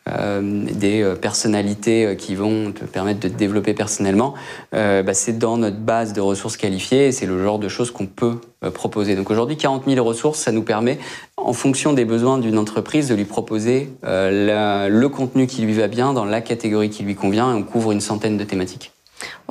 euh, 0.07 0.65
des 0.71 1.13
personnalités 1.21 2.15
qui 2.17 2.35
vont 2.35 2.71
te 2.71 2.85
permettre 2.85 3.19
de 3.19 3.27
te 3.27 3.37
développer 3.37 3.73
personnellement, 3.73 4.33
euh, 4.73 5.03
bah, 5.03 5.13
c'est 5.13 5.37
dans 5.37 5.57
notre 5.57 5.77
base 5.77 6.13
de 6.13 6.21
ressources 6.21 6.57
qualifiées 6.57 7.07
et 7.07 7.11
c'est 7.11 7.25
le 7.25 7.43
genre 7.43 7.59
de 7.59 7.67
choses 7.67 7.91
qu'on 7.91 8.05
peut 8.07 8.35
euh, 8.63 8.71
proposer. 8.71 9.15
Donc 9.15 9.31
aujourd'hui, 9.31 9.55
40 9.55 9.83
000 9.87 10.05
ressources, 10.05 10.39
ça 10.39 10.51
nous 10.51 10.63
permet, 10.63 10.99
en 11.37 11.53
fonction 11.53 11.93
des 11.93 12.03
besoins 12.03 12.37
d'une 12.37 12.57
entreprise, 12.57 13.07
de 13.07 13.15
lui 13.15 13.23
proposer 13.23 13.89
euh, 14.03 14.45
la, 14.45 14.89
le 14.89 15.07
contenu 15.07 15.47
qui 15.47 15.61
lui 15.61 15.73
va 15.73 15.87
bien 15.87 16.11
dans 16.11 16.25
la 16.25 16.41
catégorie 16.41 16.89
qui 16.89 17.03
lui 17.03 17.15
convient 17.15 17.51
et 17.51 17.53
on 17.53 17.63
couvre 17.63 17.93
une 17.93 18.01
centaine 18.01 18.37
de 18.37 18.43
thématiques. 18.43 18.91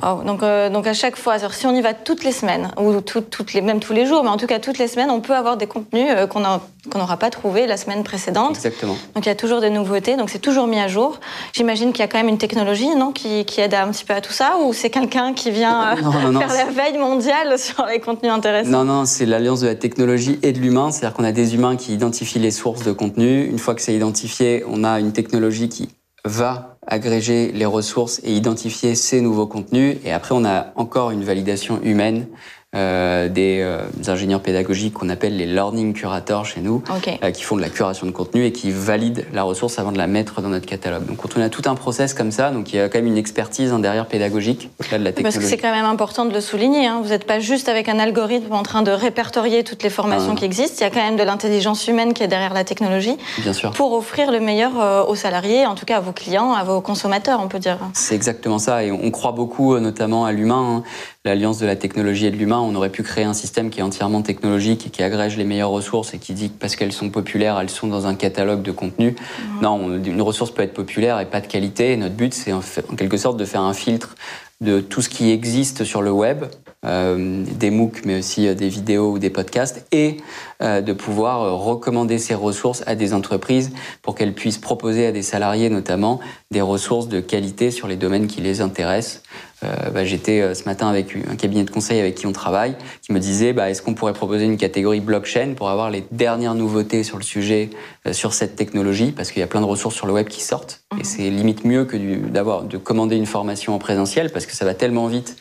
Wow. 0.01 0.23
Donc, 0.23 0.43
euh, 0.43 0.69
donc 0.69 0.87
à 0.87 0.93
chaque 0.93 1.17
fois, 1.17 1.37
si 1.51 1.65
on 1.65 1.75
y 1.75 1.81
va 1.81 1.93
toutes 1.93 2.23
les 2.23 2.31
semaines, 2.31 2.71
ou 2.79 3.01
tout, 3.01 3.21
toutes 3.21 3.53
les, 3.53 3.61
même 3.61 3.79
tous 3.79 3.93
les 3.93 4.05
jours, 4.05 4.23
mais 4.23 4.29
en 4.29 4.37
tout 4.37 4.47
cas 4.47 4.59
toutes 4.59 4.77
les 4.77 4.87
semaines, 4.87 5.09
on 5.09 5.19
peut 5.19 5.35
avoir 5.35 5.57
des 5.57 5.67
contenus 5.67 6.07
euh, 6.09 6.25
qu'on 6.25 6.39
n'aura 6.39 7.17
pas 7.17 7.29
trouvé 7.29 7.67
la 7.67 7.75
semaine 7.75 8.03
précédente. 8.03 8.51
Exactement. 8.51 8.95
Donc 9.13 9.25
il 9.25 9.29
y 9.29 9.31
a 9.31 9.35
toujours 9.35 9.59
des 9.59 9.69
nouveautés, 9.69 10.15
donc 10.15 10.29
c'est 10.29 10.39
toujours 10.39 10.67
mis 10.67 10.79
à 10.79 10.87
jour. 10.87 11.19
J'imagine 11.53 11.91
qu'il 11.91 11.99
y 11.99 12.03
a 12.03 12.07
quand 12.07 12.17
même 12.17 12.29
une 12.29 12.37
technologie 12.37 12.95
non, 12.95 13.11
qui, 13.11 13.45
qui, 13.45 13.59
aide 13.59 13.73
un 13.73 13.89
petit 13.89 14.05
peu 14.05 14.13
à 14.13 14.21
tout 14.21 14.31
ça, 14.31 14.57
ou 14.63 14.73
c'est 14.73 14.89
quelqu'un 14.89 15.33
qui 15.33 15.51
vient 15.51 15.97
euh, 15.97 16.01
non, 16.01 16.11
non, 16.11 16.31
non, 16.31 16.39
faire 16.39 16.53
la 16.53 16.71
veille 16.71 16.97
mondiale 16.97 17.59
sur 17.59 17.85
les 17.85 17.99
contenus 17.99 18.31
intéressants? 18.31 18.69
Non, 18.69 18.85
non, 18.85 19.05
c'est 19.05 19.25
l'alliance 19.25 19.61
de 19.61 19.67
la 19.67 19.75
technologie 19.75 20.39
et 20.43 20.53
de 20.53 20.59
l'humain, 20.59 20.91
c'est-à-dire 20.91 21.15
qu'on 21.15 21.25
a 21.25 21.33
des 21.33 21.55
humains 21.55 21.75
qui 21.75 21.93
identifient 21.93 22.39
les 22.39 22.51
sources 22.51 22.83
de 22.83 22.93
contenu. 22.93 23.45
Une 23.45 23.59
fois 23.59 23.75
que 23.75 23.81
c'est 23.81 23.93
identifié, 23.93 24.63
on 24.67 24.83
a 24.83 24.99
une 24.99 25.11
technologie 25.11 25.67
qui 25.67 25.89
va 26.25 26.77
agréger 26.85 27.51
les 27.51 27.65
ressources 27.65 28.19
et 28.23 28.33
identifier 28.33 28.95
ces 28.95 29.21
nouveaux 29.21 29.47
contenus. 29.47 29.97
Et 30.03 30.11
après, 30.11 30.35
on 30.35 30.45
a 30.45 30.67
encore 30.75 31.11
une 31.11 31.23
validation 31.23 31.79
humaine 31.83 32.27
euh, 32.75 33.29
des, 33.29 33.61
euh, 33.61 33.81
ingénieurs 34.07 34.41
pédagogiques 34.41 34.93
qu'on 34.93 35.09
appelle 35.09 35.35
les 35.35 35.47
learning 35.47 35.93
curators 35.93 36.45
chez 36.45 36.61
nous, 36.61 36.83
okay. 36.95 37.19
euh, 37.23 37.31
qui 37.31 37.41
font 37.41 37.55
de 37.55 37.61
la 37.61 37.69
curation 37.69 38.05
de 38.05 38.11
contenu 38.11 38.45
et 38.45 38.51
qui 38.51 38.69
valident 38.69 39.25
la 39.33 39.41
ressource 39.41 39.79
avant 39.79 39.91
de 39.91 39.97
la 39.97 40.05
mettre 40.05 40.41
dans 40.41 40.49
notre 40.49 40.67
catalogue. 40.67 41.07
Donc 41.07 41.17
on 41.35 41.41
a 41.41 41.49
tout 41.49 41.63
un 41.65 41.73
process 41.73 42.13
comme 42.13 42.29
ça, 42.29 42.51
donc 42.51 42.71
il 42.71 42.75
y 42.75 42.79
a 42.79 42.87
quand 42.87 42.99
même 42.99 43.07
une 43.07 43.17
expertise 43.17 43.71
hein, 43.71 43.79
derrière 43.79 44.05
pédagogique 44.05 44.69
au-delà 44.79 44.99
de 44.99 45.03
la 45.03 45.11
technologie. 45.11 45.37
Parce 45.37 45.43
que 45.43 45.49
c'est 45.49 45.57
quand 45.57 45.71
même 45.71 45.85
important 45.85 46.25
de 46.25 46.33
le 46.33 46.41
souligner. 46.41 46.85
Hein. 46.85 47.01
Vous 47.03 47.09
n'êtes 47.09 47.25
pas 47.25 47.39
juste 47.39 47.69
avec 47.69 47.89
un 47.89 47.97
algorithme 47.97 48.53
en 48.53 48.61
train 48.61 48.83
de 48.83 48.91
répertorier 48.91 49.63
toutes 49.63 49.81
les 49.81 49.89
formations 49.89 50.33
ah, 50.35 50.39
qui 50.39 50.45
existent. 50.45 50.77
Il 50.79 50.83
y 50.83 50.87
a 50.87 50.91
quand 50.91 51.03
même 51.03 51.17
de 51.17 51.23
l'intelligence 51.23 51.87
humaine 51.87 52.13
qui 52.13 52.21
est 52.21 52.27
derrière 52.27 52.53
la 52.53 52.65
technologie. 52.65 53.17
Bien 53.39 53.53
sûr. 53.53 53.71
Pour 53.71 53.93
offrir 53.93 54.31
le 54.31 54.39
meilleur 54.39 54.79
euh, 54.79 55.03
aux 55.05 55.15
salariés, 55.15 55.65
en 55.65 55.73
tout 55.73 55.85
cas 55.85 55.97
à 55.97 56.01
vos 56.01 56.11
clients, 56.11 56.53
à 56.53 56.63
vos 56.63 56.81
consommateurs, 56.81 57.39
on 57.43 57.47
peut 57.47 57.57
dire. 57.57 57.79
C'est 57.93 58.13
exactement 58.13 58.59
ça. 58.59 58.83
Et 58.83 58.91
on 58.91 59.09
croit 59.09 59.31
beaucoup, 59.31 59.73
euh, 59.73 59.79
notamment 59.79 60.25
à 60.25 60.31
l'humain. 60.31 60.83
Hein 60.83 60.83
l'alliance 61.25 61.59
de 61.59 61.65
la 61.65 61.75
technologie 61.75 62.27
et 62.27 62.31
de 62.31 62.37
l'humain, 62.37 62.59
on 62.59 62.73
aurait 62.75 62.89
pu 62.89 63.03
créer 63.03 63.25
un 63.25 63.33
système 63.33 63.69
qui 63.69 63.79
est 63.79 63.83
entièrement 63.83 64.21
technologique 64.21 64.87
et 64.87 64.89
qui 64.89 65.03
agrège 65.03 65.37
les 65.37 65.43
meilleures 65.43 65.69
ressources 65.69 66.13
et 66.13 66.17
qui 66.17 66.33
dit 66.33 66.49
que 66.49 66.57
parce 66.57 66.75
qu'elles 66.75 66.93
sont 66.93 67.09
populaires, 67.09 67.59
elles 67.59 67.69
sont 67.69 67.87
dans 67.87 68.07
un 68.07 68.15
catalogue 68.15 68.61
de 68.61 68.71
contenu. 68.71 69.11
Mmh. 69.11 69.61
Non, 69.61 69.95
une 69.97 70.21
ressource 70.21 70.51
peut 70.51 70.63
être 70.63 70.73
populaire 70.73 71.19
et 71.19 71.25
pas 71.25 71.41
de 71.41 71.47
qualité. 71.47 71.91
Et 71.91 71.97
notre 71.97 72.15
but, 72.15 72.33
c'est 72.33 72.53
en, 72.53 72.59
en 72.59 72.95
quelque 72.95 73.17
sorte 73.17 73.37
de 73.37 73.45
faire 73.45 73.61
un 73.61 73.73
filtre 73.73 74.15
de 74.61 74.79
tout 74.79 75.01
ce 75.01 75.09
qui 75.09 75.31
existe 75.31 75.83
sur 75.83 76.01
le 76.01 76.11
web, 76.11 76.45
euh, 76.85 77.43
des 77.57 77.71
MOOC, 77.71 78.05
mais 78.05 78.19
aussi 78.19 78.47
euh, 78.47 78.53
des 78.53 78.69
vidéos 78.69 79.11
ou 79.11 79.19
des 79.19 79.29
podcasts, 79.29 79.85
et 79.91 80.15
euh, 80.61 80.79
de 80.79 80.93
pouvoir 80.93 81.59
recommander 81.59 82.17
ces 82.19 82.35
ressources 82.35 82.83
à 82.85 82.95
des 82.95 83.13
entreprises 83.13 83.71
pour 84.01 84.15
qu'elles 84.15 84.33
puissent 84.33 84.57
proposer 84.57 85.05
à 85.05 85.11
des 85.11 85.21
salariés 85.21 85.69
notamment 85.69 86.21
des 86.51 86.61
ressources 86.61 87.09
de 87.09 87.19
qualité 87.19 87.69
sur 87.71 87.87
les 87.87 87.97
domaines 87.97 88.27
qui 88.27 88.39
les 88.39 88.61
intéressent. 88.61 89.23
Euh, 89.65 89.89
bah, 89.89 90.05
J'étais 90.05 90.55
ce 90.55 90.63
matin 90.63 90.87
avec 90.87 91.13
un 91.29 91.35
cabinet 91.35 91.65
de 91.65 91.69
conseil 91.69 91.99
avec 91.99 92.15
qui 92.15 92.25
on 92.27 92.31
travaille, 92.31 92.77
qui 93.01 93.11
me 93.11 93.19
disait 93.19 93.51
bah, 93.51 93.69
est-ce 93.69 93.81
qu'on 93.81 93.93
pourrait 93.93 94.13
proposer 94.13 94.45
une 94.45 94.55
catégorie 94.55 95.01
blockchain 95.01 95.55
pour 95.57 95.69
avoir 95.69 95.89
les 95.89 96.05
dernières 96.11 96.55
nouveautés 96.55 97.03
sur 97.03 97.17
le 97.17 97.23
sujet, 97.23 97.71
sur 98.13 98.31
cette 98.31 98.55
technologie, 98.55 99.11
parce 99.11 99.31
qu'il 99.31 99.41
y 99.41 99.43
a 99.43 99.47
plein 99.47 99.59
de 99.59 99.65
ressources 99.65 99.95
sur 99.95 100.07
le 100.07 100.13
web 100.13 100.29
qui 100.29 100.41
sortent, 100.41 100.81
mmh. 100.93 100.99
et 101.01 101.03
c'est 101.03 101.29
limite 101.29 101.65
mieux 101.65 101.83
que 101.83 101.97
d'avoir 101.97 102.63
de 102.63 102.77
commander 102.77 103.17
une 103.17 103.25
formation 103.25 103.75
en 103.75 103.79
présentiel, 103.79 104.31
parce 104.31 104.45
que 104.45 104.53
ça 104.53 104.63
va 104.63 104.73
tellement 104.73 105.07
vite 105.07 105.35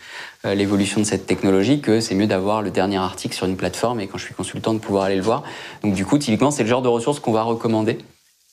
l'évolution 0.44 1.00
de 1.00 1.06
cette 1.06 1.26
technologie 1.26 1.80
que 1.80 2.00
c'est 2.00 2.14
mieux 2.14 2.26
d'avoir 2.26 2.62
le 2.62 2.70
dernier 2.70 2.98
article 2.98 3.34
sur 3.34 3.46
une 3.46 3.56
plateforme 3.56 4.00
et 4.00 4.06
quand 4.06 4.18
je 4.18 4.24
suis 4.24 4.34
consultant 4.34 4.74
de 4.74 4.78
pouvoir 4.78 5.04
aller 5.04 5.16
le 5.16 5.22
voir. 5.22 5.42
Donc 5.82 5.94
du 5.94 6.04
coup, 6.04 6.18
typiquement, 6.18 6.50
c'est 6.50 6.62
le 6.62 6.68
genre 6.68 6.82
de 6.82 6.88
ressources 6.88 7.20
qu'on 7.20 7.32
va 7.32 7.42
recommander 7.42 7.98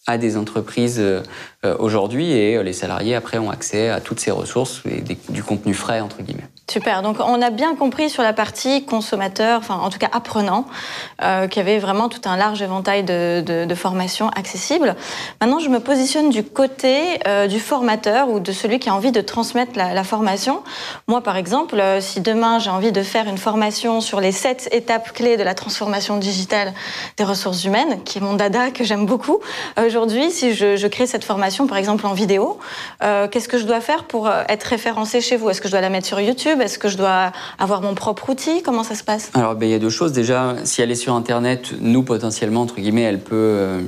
à 0.08 0.18
des 0.18 0.38
entreprises 0.38 1.04
aujourd'hui 1.80 2.32
et 2.32 2.62
les 2.64 2.74
salariés 2.74 3.16
après 3.16 3.38
ont 3.38 3.50
accès 3.50 3.90
à 3.90 4.02
toutes 4.02 4.20
ces 4.20 4.32
ressources 4.32 4.82
et 4.86 5.04
du 5.30 5.44
contenu 5.44 5.74
frais 5.74 6.00
entre 6.00 6.22
guillemets. 6.22 6.48
Super. 6.68 7.04
Donc, 7.04 7.18
on 7.20 7.44
a 7.44 7.52
bien 7.52 7.76
compris 7.76 8.10
sur 8.10 8.24
la 8.24 8.34
partie 8.34 8.86
consommateur, 8.86 9.60
enfin, 9.60 9.76
en 9.76 9.92
tout 9.92 10.00
cas 10.00 10.10
apprenant, 10.12 10.66
euh, 11.22 11.48
qu'il 11.48 11.62
y 11.62 11.66
avait 11.66 11.78
vraiment 11.78 12.10
tout 12.10 12.22
un 12.26 12.38
large 12.38 12.60
éventail 12.64 13.04
de, 13.04 13.76
formations 13.76 14.30
accessibles. 14.30 14.96
Maintenant, 15.42 15.60
je 15.60 15.70
me 15.70 15.80
positionne 15.80 16.32
du 16.32 16.44
côté 16.44 17.20
euh, 17.28 17.46
du 17.46 17.60
formateur 17.60 18.30
ou 18.30 18.40
de 18.40 18.52
celui 18.52 18.80
qui 18.80 18.90
a 18.90 18.96
envie 18.96 19.12
de 19.12 19.22
transmettre 19.22 19.74
la, 19.76 20.04
formation. 20.04 20.64
Moi, 21.08 21.22
par 21.22 21.38
exemple, 21.38 21.80
euh, 21.80 22.02
si 22.02 22.20
demain 22.22 22.58
j'ai 22.58 22.70
envie 22.70 22.92
de 22.92 23.04
faire 23.04 23.28
une 23.28 23.38
formation 23.38 24.02
sur 24.02 24.20
les 24.20 24.32
sept 24.32 24.68
étapes 24.72 25.14
clés 25.14 25.38
de 25.38 25.44
la 25.44 25.54
transformation 25.54 26.18
digitale 26.18 26.74
des 27.18 27.24
ressources 27.24 27.64
humaines, 27.64 28.02
qui 28.06 28.18
est 28.18 28.22
mon 28.22 28.34
dada 28.34 28.72
que 28.72 28.84
j'aime 28.84 29.06
beaucoup, 29.06 29.40
aujourd'hui, 29.86 30.32
si 30.32 30.56
je, 30.56 30.78
je, 30.78 30.88
crée 30.88 31.06
cette 31.06 31.24
formation, 31.24 31.68
par 31.68 31.78
exemple 31.78 32.08
en 32.08 32.14
vidéo, 32.14 32.60
qu'est-ce 33.02 33.48
que 33.48 33.58
je 33.58 33.66
dois 33.66 33.82
faire 33.82 34.06
pour 34.06 34.30
être 34.30 34.64
référencé 34.64 35.22
chez 35.22 35.36
vous? 35.36 35.50
Est-ce 35.50 35.62
que 35.62 35.68
je 35.68 35.74
dois 35.74 35.82
la 35.82 35.90
mettre 35.90 36.08
sur 36.08 36.20
YouTube? 36.20 36.55
Est-ce 36.62 36.80
que 36.80 36.90
je 36.90 36.98
dois 36.98 37.32
avoir 37.60 37.82
mon 37.82 37.96
propre 37.96 38.30
outil? 38.30 38.62
Comment 38.64 38.84
ça 38.84 38.96
se 38.96 39.04
passe? 39.04 39.32
Alors, 39.34 39.56
ben, 39.56 39.68
il 39.68 39.72
y 39.72 39.76
a 39.76 39.80
deux 39.80 39.90
choses. 39.90 40.12
Déjà, 40.12 40.56
si 40.64 40.82
elle 40.82 40.92
est 40.92 40.96
sur 40.96 41.14
Internet, 41.14 41.74
nous, 41.80 42.04
potentiellement, 42.04 42.62
entre 42.62 42.76
guillemets, 42.76 43.04
elle 43.04 43.20
peut 43.20 43.36
euh, 43.36 43.82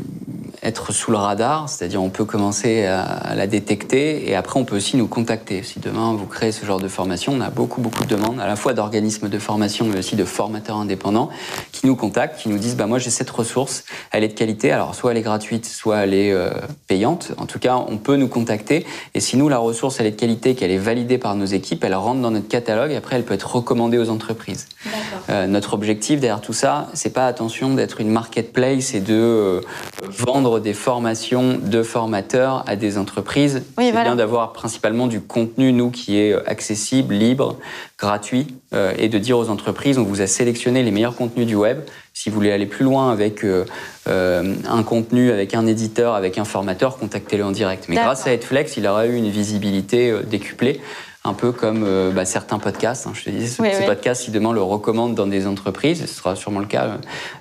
être 0.64 0.92
sous 0.92 1.12
le 1.12 1.18
radar, 1.18 1.70
c'est-à-dire 1.70 2.02
on 2.02 2.10
peut 2.10 2.26
commencer 2.26 2.86
à 2.86 3.36
la 3.36 3.48
détecter 3.48 4.30
et 4.30 4.36
après 4.36 4.60
on 4.60 4.66
peut 4.66 4.76
aussi 4.76 4.98
nous 4.98 5.08
contacter. 5.08 5.64
Si 5.64 5.80
demain 5.80 6.14
vous 6.14 6.26
créez 6.26 6.52
ce 6.52 6.66
genre 6.66 6.80
de 6.80 6.88
formation, 6.88 7.34
on 7.34 7.42
a 7.42 7.50
beaucoup 7.50 7.82
beaucoup 7.82 8.04
de 8.04 8.10
demandes, 8.10 8.40
à 8.40 8.48
la 8.48 8.56
fois 8.56 8.74
d'organismes 8.74 9.30
de 9.30 9.40
formation 9.40 9.86
mais 9.86 10.00
aussi 10.00 10.16
de 10.16 10.26
formateurs 10.26 10.78
indépendants 10.78 11.30
qui 11.72 11.86
nous 11.86 11.96
contactent, 11.96 12.42
qui 12.42 12.50
nous 12.50 12.58
disent 12.58 12.76
bah 12.76 12.88
moi 12.88 13.00
j'ai 13.00 13.10
cette 13.10 13.30
ressource, 13.30 13.86
elle 14.12 14.24
est 14.24 14.30
de 14.30 14.34
qualité, 14.34 14.72
alors 14.72 14.96
soit 14.96 15.12
elle 15.12 15.18
est 15.18 15.22
gratuite, 15.22 15.66
soit 15.66 15.98
elle 15.98 16.14
est 16.14 16.32
euh, 16.32 16.50
payante. 16.88 17.32
En 17.38 17.46
tout 17.46 17.60
cas, 17.60 17.78
on 17.88 17.98
peut 17.98 18.16
nous 18.16 18.28
contacter 18.28 18.86
et 19.14 19.20
si 19.20 19.38
nous 19.38 19.50
la 19.50 19.60
ressource 19.60 20.00
elle 20.00 20.08
est 20.08 20.12
de 20.12 20.20
qualité, 20.20 20.56
qu'elle 20.56 20.72
est 20.72 20.78
validée 20.78 21.18
par 21.18 21.36
nos 21.36 21.46
équipes, 21.46 21.84
elle 21.84 21.96
rentre 21.96 22.22
dans 22.22 22.32
notre 22.32 22.48
catalogue 22.58 22.92
et 22.92 22.96
après 22.96 23.16
elle 23.16 23.24
peut 23.24 23.36
être 23.36 23.56
recommandée 23.56 23.98
aux 23.98 24.10
entreprises. 24.10 24.68
Euh, 25.30 25.46
notre 25.46 25.74
objectif 25.74 26.20
derrière 26.20 26.42
tout 26.42 26.54
ça, 26.54 26.88
c'est 26.94 27.14
pas 27.14 27.28
attention 27.28 27.74
d'être 27.74 28.02
une 28.02 28.10
marketplace 28.10 28.94
et 28.94 29.00
de 29.00 29.14
euh, 29.14 29.62
vendre 30.02 30.60
des 30.60 30.74
formations 30.74 31.60
de 31.62 31.84
formateurs 31.84 32.64
à 32.68 32.76
des 32.76 32.98
entreprises. 32.98 33.64
c'est 33.78 33.92
bien 33.92 34.16
d'avoir 34.16 34.54
principalement 34.54 35.08
du 35.08 35.22
contenu, 35.22 35.72
nous, 35.72 35.92
qui 35.92 36.18
est 36.18 36.34
accessible, 36.48 37.14
libre, 37.14 37.58
gratuit, 37.98 38.48
euh, 38.74 38.94
et 38.98 39.10
de 39.10 39.18
dire 39.18 39.38
aux 39.38 39.50
entreprises, 39.50 39.98
on 39.98 40.04
vous 40.04 40.22
a 40.22 40.28
sélectionné 40.28 40.84
les 40.84 40.92
meilleurs 40.92 41.16
contenus 41.16 41.48
du 41.48 41.56
web. 41.56 41.80
Si 42.14 42.30
vous 42.30 42.36
voulez 42.36 42.52
aller 42.52 42.66
plus 42.66 42.84
loin 42.84 43.12
avec 43.12 43.44
euh, 43.44 43.66
euh, 44.08 44.56
un 44.70 44.84
contenu, 44.84 45.32
avec 45.32 45.54
un 45.56 45.66
éditeur, 45.66 46.14
avec 46.14 46.38
un 46.38 46.46
formateur, 46.46 46.98
contactez-le 46.98 47.44
en 47.44 47.52
direct. 47.52 47.86
Mais 47.90 47.96
grâce 47.96 48.28
à 48.28 48.34
Edflex, 48.34 48.78
il 48.78 48.86
aura 48.86 49.08
eu 49.08 49.16
une 49.16 49.30
visibilité 49.30 50.14
décuplée 50.30 50.82
un 51.28 51.34
peu 51.34 51.52
comme 51.52 51.84
euh, 51.86 52.12
bah, 52.12 52.26
certains 52.26 52.60
podcasts. 52.60 53.06
Hein, 53.06 53.12
je 53.14 53.24
te 53.26 53.86
podcasts, 53.86 54.24
si 54.24 54.32
demain 54.32 54.54
le 54.54 54.62
recommandent 54.62 55.16
dans 55.16 55.28
des 55.28 55.46
entreprises, 55.46 56.02
ce 56.02 56.08
sera 56.08 56.36
sûrement 56.36 56.60
le 56.60 56.66
cas 56.66 56.86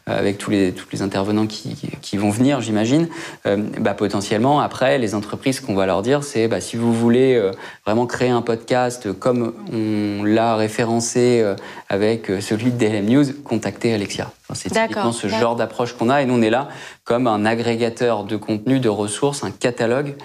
euh, 0.09 0.19
avec 0.19 0.39
tous 0.39 0.51
les, 0.51 0.73
tous 0.73 0.87
les 0.93 1.03
intervenants 1.03 1.47
qui, 1.47 1.77
qui 2.03 2.17
vont 2.17 2.31
venir, 2.31 2.61
j'imagine, 2.61 3.09
euh, 3.47 3.57
bah, 3.79 3.95
potentiellement, 3.95 4.61
après, 4.61 4.99
les 4.99 5.15
entreprises, 5.15 5.61
qu'on 5.61 5.75
va 5.75 5.87
leur 5.87 6.03
dire, 6.03 6.25
c'est 6.25 6.49
bah, 6.49 6.61
si 6.61 6.77
vous 6.77 6.93
voulez 6.93 7.41
vraiment 7.85 8.07
créer 8.07 8.31
un 8.31 8.43
podcast 8.43 9.13
comme 9.13 9.53
on 9.73 10.25
l'a 10.25 10.57
référencé 10.57 11.45
avec 11.89 12.31
celui 12.41 12.71
de 12.71 12.79
DLM 12.79 13.07
News, 13.07 13.25
contactez 13.45 13.95
Alexia. 13.95 14.31
C'est 14.55 14.71
typiquement 14.71 15.13
ce 15.13 15.29
genre 15.29 15.57
d'approche 15.57 15.95
qu'on 15.95 16.09
a 16.09 16.23
et 16.23 16.27
nous, 16.27 16.35
on 16.35 16.43
est 16.43 16.51
là 16.51 16.69
comme 17.05 17.27
un 17.27 17.45
agrégateur 17.45 18.25
de 18.25 18.37
contenu, 18.37 18.81
de 18.81 18.89
ressources, 18.89 19.43
un 19.43 19.51
catalogue 19.51 20.17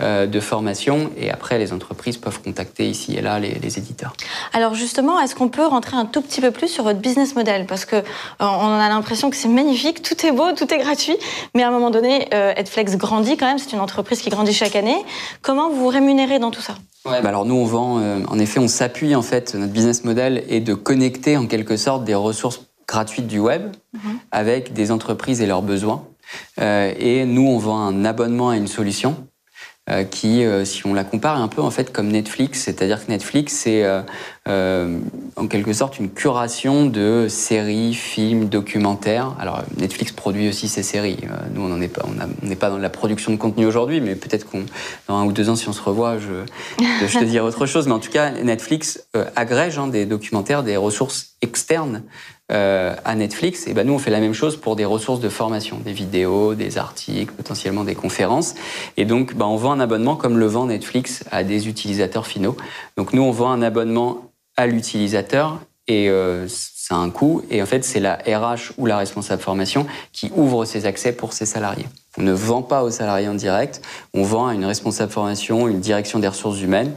euh, 0.00 0.26
de 0.26 0.40
formation 0.40 1.10
et 1.18 1.30
après 1.30 1.58
les 1.58 1.72
entreprises 1.72 2.16
peuvent 2.16 2.40
contacter 2.40 2.88
ici 2.88 3.16
et 3.16 3.20
là 3.20 3.38
les, 3.38 3.78
éditeurs. 3.78 4.14
Alors 4.52 4.74
justement, 4.74 5.20
est-ce 5.20 5.34
qu'on 5.34 5.48
peut 5.48 5.66
rentrer 5.66 5.96
un 5.96 6.06
tout 6.06 6.22
petit 6.22 6.40
peu 6.40 6.50
plus 6.50 6.68
sur 6.68 6.84
votre 6.84 7.00
business 7.00 7.34
model? 7.34 7.66
Parce 7.66 7.84
que 7.84 7.96
euh, 7.96 8.02
on 8.40 8.78
a 8.78 8.88
l'impression 8.88 9.28
que 9.28 9.36
c'est 9.36 9.48
magnifique, 9.48 10.02
tout 10.02 10.26
est 10.26 10.32
beau, 10.32 10.52
tout 10.52 10.72
est 10.72 10.78
gratuit, 10.78 11.16
mais 11.54 11.62
à 11.62 11.68
un 11.68 11.70
moment 11.70 11.90
donné, 11.90 12.28
euh, 12.32 12.54
Edflex 12.56 12.96
grandit 12.96 13.36
quand 13.36 13.46
même, 13.46 13.58
c'est 13.58 13.72
une 13.72 13.80
entreprise 13.80 14.20
qui 14.20 14.30
grandit 14.30 14.54
chaque 14.54 14.76
année. 14.76 14.96
Comment 15.42 15.68
vous 15.68 15.76
vous 15.76 15.88
rémunérez 15.88 16.38
dans 16.38 16.50
tout 16.50 16.62
ça? 16.62 16.74
Ouais, 17.04 17.22
bah 17.22 17.30
alors 17.30 17.46
nous 17.46 17.54
on 17.54 17.64
vend, 17.64 18.24
en 18.28 18.38
effet, 18.38 18.58
on 18.58 18.68
s'appuie 18.68 19.14
en 19.14 19.22
fait, 19.22 19.54
notre 19.54 19.72
business 19.72 20.04
model 20.04 20.44
est 20.48 20.60
de 20.60 20.74
connecter 20.74 21.38
en 21.38 21.46
quelque 21.46 21.78
sorte 21.78 22.04
des 22.04 22.14
ressources 22.14 22.60
gratuites 22.90 23.28
du 23.28 23.38
web 23.38 23.62
mhm. 23.92 24.18
avec 24.32 24.72
des 24.72 24.90
entreprises 24.90 25.40
et 25.40 25.46
leurs 25.46 25.62
besoins. 25.62 26.04
et 26.58 27.24
nous 27.24 27.46
on 27.46 27.58
vend 27.58 27.80
un 27.80 28.04
abonnement 28.04 28.50
à 28.50 28.56
une 28.56 28.66
solution 28.66 29.16
euh, 29.90 30.04
qui, 30.04 30.44
euh, 30.44 30.64
si 30.64 30.86
on 30.86 30.94
la 30.94 31.02
compare, 31.02 31.38
est 31.38 31.42
un 31.42 31.48
peu 31.48 31.62
en 31.62 31.70
fait 31.70 31.90
comme 31.90 32.08
Netflix, 32.08 32.60
c'est-à-dire 32.60 33.04
que 33.04 33.10
Netflix, 33.10 33.54
c'est 33.54 33.82
euh, 34.46 34.98
en 35.36 35.48
quelque 35.48 35.72
sorte 35.72 35.98
une 35.98 36.10
curation 36.10 36.86
de 36.86 37.26
séries, 37.28 37.94
films, 37.94 38.48
documentaires. 38.48 39.34
Alors 39.40 39.62
Netflix 39.78 40.12
produit 40.12 40.48
aussi 40.48 40.68
ses 40.68 40.84
séries. 40.84 41.18
nous, 41.54 41.62
on 41.62 41.68
n'en 41.68 41.80
est 41.80 41.88
pas, 41.88 42.04
on 42.06 42.46
n'est 42.46 42.56
pas 42.56 42.70
dans 42.70 42.78
la 42.78 42.90
production 42.90 43.32
de 43.32 43.36
contenu 43.36 43.66
aujourd'hui, 43.66 44.00
mais 44.00 44.14
peut-être 44.14 44.48
qu'on 44.48 44.64
dans 45.08 45.16
un 45.16 45.24
ou 45.24 45.32
deux 45.32 45.48
ans, 45.48 45.56
si 45.56 45.68
on 45.68 45.72
se 45.72 45.82
revoit, 45.82 46.18
je, 46.18 46.44
je 47.06 47.18
te 47.18 47.24
dirai 47.24 47.44
autre 47.44 47.66
chose. 47.66 47.86
Mais 47.86 47.94
en 47.94 48.00
tout 48.00 48.12
cas, 48.12 48.30
Netflix 48.30 49.08
agrège 49.34 49.78
hein, 49.78 49.88
des 49.88 50.06
documentaires, 50.06 50.62
des 50.62 50.76
ressources 50.76 51.30
externes 51.42 52.02
euh, 52.50 52.94
à 53.04 53.14
Netflix, 53.14 53.66
et 53.68 53.74
ben 53.74 53.86
nous 53.86 53.92
on 53.92 53.98
fait 53.98 54.10
la 54.10 54.18
même 54.18 54.34
chose 54.34 54.56
pour 54.56 54.74
des 54.74 54.84
ressources 54.84 55.20
de 55.20 55.28
formation, 55.28 55.78
des 55.78 55.92
vidéos, 55.92 56.54
des 56.54 56.78
articles, 56.78 57.32
potentiellement 57.32 57.84
des 57.84 57.94
conférences. 57.94 58.54
Et 58.96 59.04
donc 59.04 59.34
ben, 59.34 59.46
on 59.46 59.56
vend 59.56 59.72
un 59.72 59.80
abonnement 59.80 60.16
comme 60.16 60.36
le 60.36 60.46
vend 60.46 60.66
Netflix 60.66 61.22
à 61.30 61.44
des 61.44 61.68
utilisateurs 61.68 62.26
finaux. 62.26 62.56
Donc 62.96 63.12
nous 63.12 63.22
on 63.22 63.30
vend 63.30 63.52
un 63.52 63.62
abonnement 63.62 64.32
à 64.56 64.66
l'utilisateur 64.66 65.60
et 65.86 66.10
euh, 66.10 66.46
ça 66.48 66.96
a 66.96 66.98
un 66.98 67.10
coût. 67.10 67.42
Et 67.50 67.62
en 67.62 67.66
fait 67.66 67.84
c'est 67.84 68.00
la 68.00 68.16
RH 68.16 68.72
ou 68.78 68.86
la 68.86 68.98
responsable 68.98 69.42
formation 69.42 69.86
qui 70.12 70.32
ouvre 70.34 70.64
ses 70.64 70.86
accès 70.86 71.12
pour 71.12 71.32
ses 71.32 71.46
salariés. 71.46 71.86
On 72.18 72.22
ne 72.22 72.32
vend 72.32 72.62
pas 72.62 72.82
aux 72.82 72.90
salariés 72.90 73.28
en 73.28 73.34
direct, 73.34 73.80
on 74.12 74.24
vend 74.24 74.48
à 74.48 74.54
une 74.54 74.64
responsable 74.64 75.12
formation, 75.12 75.68
une 75.68 75.78
direction 75.78 76.18
des 76.18 76.26
ressources 76.26 76.60
humaines 76.60 76.92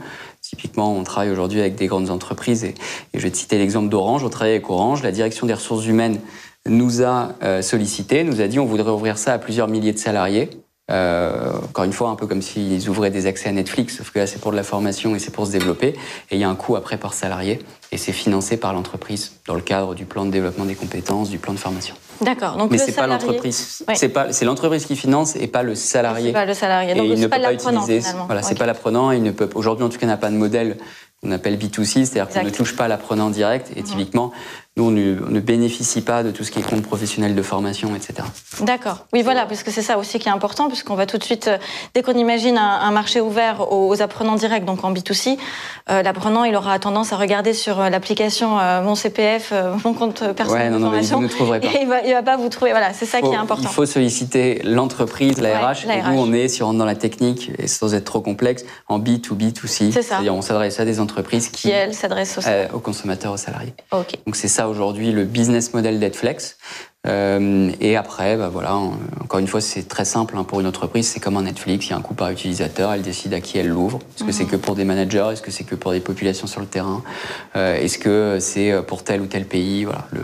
Typiquement, 0.54 0.96
on 0.96 1.02
travaille 1.02 1.30
aujourd'hui 1.30 1.58
avec 1.58 1.74
des 1.74 1.88
grandes 1.88 2.10
entreprises 2.10 2.62
et, 2.62 2.74
je 3.12 3.18
vais 3.18 3.30
te 3.32 3.36
citer 3.36 3.58
l'exemple 3.58 3.88
d'Orange. 3.88 4.22
On 4.22 4.28
travaille 4.28 4.52
avec 4.52 4.70
Orange. 4.70 5.02
La 5.02 5.10
direction 5.10 5.48
des 5.48 5.54
ressources 5.54 5.84
humaines 5.84 6.20
nous 6.68 7.02
a 7.02 7.32
euh, 7.42 7.60
sollicité, 7.60 8.22
nous 8.22 8.40
a 8.40 8.46
dit 8.46 8.60
on 8.60 8.64
voudrait 8.64 8.92
ouvrir 8.92 9.18
ça 9.18 9.32
à 9.32 9.38
plusieurs 9.38 9.66
milliers 9.66 9.92
de 9.92 9.98
salariés. 9.98 10.50
Euh, 10.92 11.52
encore 11.70 11.84
une 11.84 11.92
fois, 11.92 12.10
un 12.10 12.14
peu 12.14 12.28
comme 12.28 12.40
s'ils 12.40 12.88
ouvraient 12.88 13.10
des 13.10 13.26
accès 13.26 13.48
à 13.48 13.52
Netflix, 13.52 13.96
sauf 13.96 14.12
que 14.12 14.20
là 14.20 14.28
c'est 14.28 14.40
pour 14.40 14.52
de 14.52 14.56
la 14.56 14.62
formation 14.62 15.16
et 15.16 15.18
c'est 15.18 15.32
pour 15.32 15.46
se 15.46 15.50
développer. 15.50 15.88
Et 16.30 16.36
il 16.36 16.38
y 16.38 16.44
a 16.44 16.48
un 16.48 16.54
coût 16.54 16.76
après 16.76 16.98
par 16.98 17.14
salarié 17.14 17.58
et 17.90 17.96
c'est 17.96 18.12
financé 18.12 18.56
par 18.56 18.72
l'entreprise 18.72 19.32
dans 19.48 19.54
le 19.54 19.60
cadre 19.60 19.96
du 19.96 20.04
plan 20.04 20.24
de 20.24 20.30
développement 20.30 20.66
des 20.66 20.76
compétences, 20.76 21.30
du 21.30 21.38
plan 21.38 21.52
de 21.52 21.58
formation. 21.58 21.96
D'accord. 22.24 22.56
Donc 22.56 22.70
Mais 22.70 22.78
c'est 22.78 22.92
pas 22.92 23.06
l'entreprise. 23.06 23.84
C'est 23.94 24.08
pas 24.08 24.32
c'est 24.32 24.44
l'entreprise 24.44 24.86
qui 24.86 24.96
finance 24.96 25.36
et 25.36 25.46
pas 25.46 25.62
le 25.62 25.74
salarié. 25.74 26.32
Pas 26.32 26.46
le 26.46 26.54
salarié. 26.54 26.94
Donc 26.94 27.16
c'est 27.16 27.28
pas 27.28 27.38
l'apprenant. 27.38 27.86
Voilà, 28.26 28.42
c'est 28.42 28.58
pas 28.58 28.66
l'apprenant. 28.66 29.10
Il 29.10 29.22
ne 29.22 29.30
peut 29.30 29.48
aujourd'hui 29.54 29.84
en 29.84 29.88
tout 29.88 29.98
cas 29.98 30.06
n'a 30.06 30.16
pas 30.16 30.30
de 30.30 30.36
modèle 30.36 30.76
qu'on 31.22 31.30
appelle 31.30 31.56
B2C, 31.56 32.04
c'est-à-dire 32.04 32.28
qu'on 32.28 32.44
ne 32.44 32.50
touche 32.50 32.76
pas 32.76 32.88
l'apprenant 32.88 33.30
direct. 33.30 33.70
Et 33.76 33.82
typiquement, 33.82 34.32
nous, 34.76 34.86
on 34.86 34.90
ne, 34.90 35.38
bénéficie 35.38 36.00
pas 36.00 36.24
de 36.24 36.32
tout 36.32 36.42
ce 36.42 36.50
qui 36.50 36.58
est 36.58 36.62
compte 36.62 36.82
professionnel 36.82 37.36
de 37.36 37.42
formation, 37.42 37.94
etc. 37.94 38.26
D'accord. 38.60 39.06
Oui, 39.12 39.22
voilà, 39.22 39.46
parce 39.46 39.62
que 39.62 39.70
c'est 39.70 39.82
ça 39.82 39.98
aussi 39.98 40.18
qui 40.18 40.28
est 40.28 40.32
important, 40.32 40.66
puisqu'on 40.66 40.96
va 40.96 41.06
tout 41.06 41.16
de 41.16 41.22
suite, 41.22 41.46
euh, 41.46 41.58
dès 41.94 42.02
qu'on 42.02 42.14
imagine 42.14 42.58
un, 42.58 42.90
marché 42.90 43.20
ouvert 43.20 43.70
aux, 43.70 44.02
apprenants 44.02 44.34
directs, 44.34 44.64
donc 44.64 44.82
en 44.82 44.92
B2C, 44.92 45.38
euh, 45.90 46.02
l'apprenant, 46.02 46.42
il 46.42 46.56
aura 46.56 46.76
tendance 46.80 47.12
à 47.12 47.16
regarder 47.16 47.54
sur 47.54 47.80
euh, 47.80 47.88
l'application 47.88 48.56
Mon 48.82 48.96
CPF, 48.96 49.52
Mon 49.84 49.94
compte 49.94 50.32
personnel 50.32 50.72
ouais, 50.72 50.78
non, 50.78 50.78
de 50.78 50.82
formation. 50.82 51.20
Non, 51.20 51.28
mais 51.28 51.34
vous 51.38 51.44
ne 51.44 51.58
pas. 51.60 51.66
Et 51.66 51.82
il 51.82 51.88
va, 51.88 52.02
va 52.02 52.22
pas 52.24 52.36
vous 52.36 52.48
trouver. 52.48 52.72
Voilà, 52.72 52.92
c'est 52.92 53.06
ça 53.06 53.20
qui 53.20 53.28
est 53.28 53.36
important. 53.36 53.62
Il 53.62 53.68
faut 53.68 53.86
solliciter 53.86 54.60
l'entreprise, 54.64 55.40
la, 55.40 55.70
RH, 55.70 55.88
et 55.88 56.02
nous, 56.02 56.18
on 56.18 56.32
est, 56.32 56.48
si 56.48 56.64
on 56.64 56.66
rentre 56.66 56.78
dans 56.80 56.84
la 56.84 56.96
technique, 56.96 57.52
et 57.58 57.68
sans 57.68 57.94
être 57.94 58.04
trop 58.04 58.20
complexe, 58.20 58.64
en 58.88 58.98
B2B2C. 58.98 59.92
C'est 59.92 60.02
ça. 60.02 60.02
C'est-à-dire, 60.02 60.34
on 60.34 60.42
s'adresse 60.42 60.80
à 60.80 60.84
des 60.84 60.98
entreprises 60.98 61.48
qui, 61.48 61.68
qui 61.68 61.70
elles, 61.70 61.94
s'adressent 61.94 62.38
aux, 62.38 62.76
aux 62.76 62.80
consommateurs, 62.80 63.32
aux 63.32 63.36
salariés. 63.36 63.74
Ok. 63.92 64.18
Donc, 64.26 64.34
c'est 64.34 64.48
ça 64.48 64.63
aujourd'hui 64.68 65.12
le 65.12 65.24
business 65.24 65.74
model 65.74 66.00
d'Edflex. 66.00 66.56
Euh, 67.06 67.70
et 67.80 67.96
après, 67.96 68.36
bah 68.36 68.48
voilà, 68.48 68.76
encore 69.20 69.38
une 69.38 69.46
fois, 69.46 69.60
c'est 69.60 69.86
très 69.88 70.06
simple 70.06 70.36
hein, 70.38 70.44
pour 70.44 70.60
une 70.60 70.66
entreprise. 70.66 71.08
C'est 71.08 71.20
comme 71.20 71.36
un 71.36 71.42
Netflix, 71.42 71.86
il 71.86 71.90
y 71.90 71.92
a 71.92 71.96
un 71.96 72.00
coût 72.00 72.14
par 72.14 72.30
utilisateur, 72.30 72.92
elle 72.92 73.02
décide 73.02 73.34
à 73.34 73.40
qui 73.40 73.58
elle 73.58 73.68
l'ouvre. 73.68 73.98
Est-ce 74.16 74.24
que 74.24 74.32
c'est 74.32 74.44
mhm. 74.44 74.50
que 74.50 74.56
pour 74.56 74.74
des 74.74 74.84
managers 74.84 75.28
Est-ce 75.32 75.42
que 75.42 75.50
c'est 75.50 75.64
que 75.64 75.74
pour 75.74 75.92
des 75.92 76.00
populations 76.00 76.46
sur 76.46 76.60
le 76.60 76.66
terrain? 76.66 77.02
Euh, 77.56 77.76
Est-ce 77.76 77.98
que 77.98 78.38
c'est 78.40 78.72
pour 78.86 79.04
tel 79.04 79.20
ou 79.20 79.26
tel 79.26 79.44
pays? 79.44 79.84
Voilà, 79.84 80.06
le, 80.12 80.22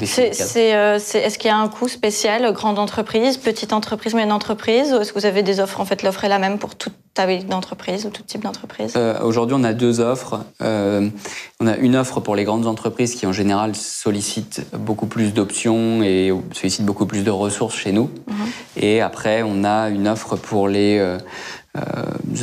euh, 0.00 0.96
est-ce 0.96 1.38
qu'il 1.38 1.48
y 1.48 1.52
a 1.52 1.56
un 1.56 1.68
coût 1.68 1.88
spécial, 1.88 2.52
grande 2.52 2.78
entreprise, 2.78 3.36
petite 3.36 3.72
entreprise, 3.72 4.12
moyenne 4.12 4.32
entreprise, 4.32 4.92
ou 4.92 5.00
est-ce 5.00 5.12
que 5.12 5.18
vous 5.18 5.26
avez 5.26 5.42
des 5.42 5.60
offres 5.60 5.80
En 5.80 5.84
fait, 5.84 6.02
l'offre 6.02 6.24
est 6.24 6.28
la 6.28 6.38
même 6.38 6.58
pour 6.58 6.74
toute 6.74 6.94
taille 7.14 7.44
d'entreprise 7.44 8.06
ou 8.06 8.10
tout 8.10 8.22
type 8.22 8.42
d'entreprise? 8.42 8.96
Aujourd'hui, 9.22 9.56
on 9.58 9.64
a 9.64 9.72
deux 9.72 10.00
offres. 10.00 10.40
on 10.60 11.66
a 11.66 11.76
une 11.76 11.96
offre 11.96 12.20
pour 12.20 12.36
les 12.36 12.44
grandes 12.44 12.66
entreprises 12.66 13.14
qui, 13.14 13.26
en 13.26 13.32
général, 13.32 13.74
sollicitent 13.74 14.62
beaucoup 14.72 15.06
plus 15.06 15.34
d'options 15.34 16.02
et 16.02 16.32
sollicitent 16.52 16.86
beaucoup 16.86 17.06
plus 17.06 17.24
de 17.24 17.30
ressources 17.30 17.76
chez 17.76 17.92
nous. 17.92 18.10
Mhm. 18.26 18.36
Et 18.76 19.00
après, 19.00 19.42
on 19.42 19.64
a 19.64 19.88
une 19.88 20.08
offre 20.08 20.36
pour 20.36 20.68
les 20.68 20.98
euh, 20.98 21.18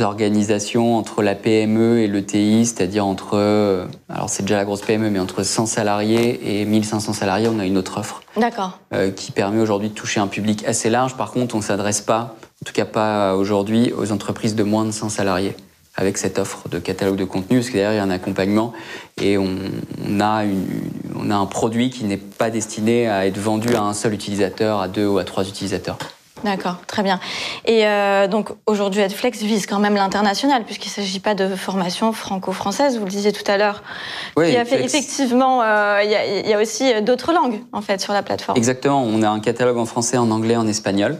organisations 0.02 0.96
entre 0.96 1.22
la 1.22 1.34
PME 1.34 2.00
et 2.00 2.06
le 2.06 2.24
TI, 2.24 2.66
c'est-à-dire 2.66 3.06
entre, 3.06 3.34
euh, 3.34 3.86
alors 4.08 4.28
c'est 4.28 4.42
déjà 4.42 4.56
la 4.56 4.64
grosse 4.64 4.82
PME, 4.82 5.10
mais 5.10 5.18
entre 5.18 5.42
100 5.42 5.66
salariés 5.66 6.60
et 6.60 6.64
1500 6.64 7.12
salariés, 7.12 7.48
on 7.48 7.58
a 7.58 7.66
une 7.66 7.78
autre 7.78 7.98
offre. 7.98 8.22
D'accord. 8.36 8.78
Euh, 8.94 9.10
qui 9.10 9.32
permet 9.32 9.60
aujourd'hui 9.60 9.88
de 9.88 9.94
toucher 9.94 10.20
un 10.20 10.26
public 10.26 10.64
assez 10.66 10.90
large. 10.90 11.16
Par 11.16 11.32
contre, 11.32 11.54
on 11.54 11.58
ne 11.58 11.62
s'adresse 11.62 12.00
pas, 12.00 12.36
en 12.62 12.64
tout 12.64 12.72
cas 12.72 12.84
pas 12.84 13.34
aujourd'hui, 13.34 13.92
aux 13.96 14.12
entreprises 14.12 14.54
de 14.54 14.62
moins 14.62 14.84
de 14.84 14.90
100 14.90 15.08
salariés 15.10 15.54
avec 15.96 16.16
cette 16.16 16.38
offre 16.38 16.68
de 16.68 16.78
catalogue 16.78 17.16
de 17.16 17.24
contenu, 17.24 17.58
parce 17.58 17.70
que 17.70 17.72
derrière, 17.72 17.92
il 17.92 17.96
y 17.96 17.98
a 17.98 18.04
un 18.04 18.10
accompagnement 18.10 18.72
et 19.20 19.36
on, 19.36 19.48
a, 20.20 20.44
une, 20.44 20.64
on 21.18 21.28
a 21.28 21.34
un 21.34 21.46
produit 21.46 21.90
qui 21.90 22.04
n'est 22.04 22.16
pas 22.16 22.50
destiné 22.50 23.08
à 23.08 23.26
être 23.26 23.38
vendu 23.38 23.74
à 23.74 23.82
un 23.82 23.94
seul 23.94 24.14
utilisateur, 24.14 24.80
à 24.80 24.86
deux 24.86 25.08
ou 25.08 25.18
à 25.18 25.24
trois 25.24 25.48
utilisateurs. 25.48 25.98
D'accord, 26.44 26.76
très 26.86 27.02
bien. 27.02 27.20
Et 27.64 27.86
euh, 27.86 28.28
donc 28.28 28.50
aujourd'hui, 28.66 29.02
Adflex 29.02 29.42
vise 29.42 29.66
quand 29.66 29.78
même 29.78 29.94
l'international, 29.94 30.64
puisqu'il 30.64 30.88
ne 30.88 30.92
s'agit 30.92 31.20
pas 31.20 31.34
de 31.34 31.54
formation 31.54 32.12
franco-française, 32.12 32.98
vous 32.98 33.04
le 33.04 33.10
disiez 33.10 33.32
tout 33.32 33.48
à 33.50 33.56
l'heure. 33.56 33.82
Oui, 34.36 34.56
a 34.56 34.64
fait, 34.64 34.84
effectivement, 34.84 35.62
euh, 35.62 36.00
il 36.04 36.48
y, 36.48 36.54
a 36.54 36.58
aussi 36.58 37.02
d'autres 37.02 37.32
langues 37.32 37.60
en 37.72 37.80
fait 37.80 38.00
sur 38.00 38.12
la 38.12 38.22
plateforme. 38.22 38.56
Exactement, 38.56 39.02
on 39.02 39.22
a 39.22 39.28
un 39.28 39.40
catalogue 39.40 39.78
en 39.78 39.86
français, 39.86 40.16
en 40.16 40.30
anglais, 40.30 40.56
en 40.56 40.66
espagnol. 40.66 41.18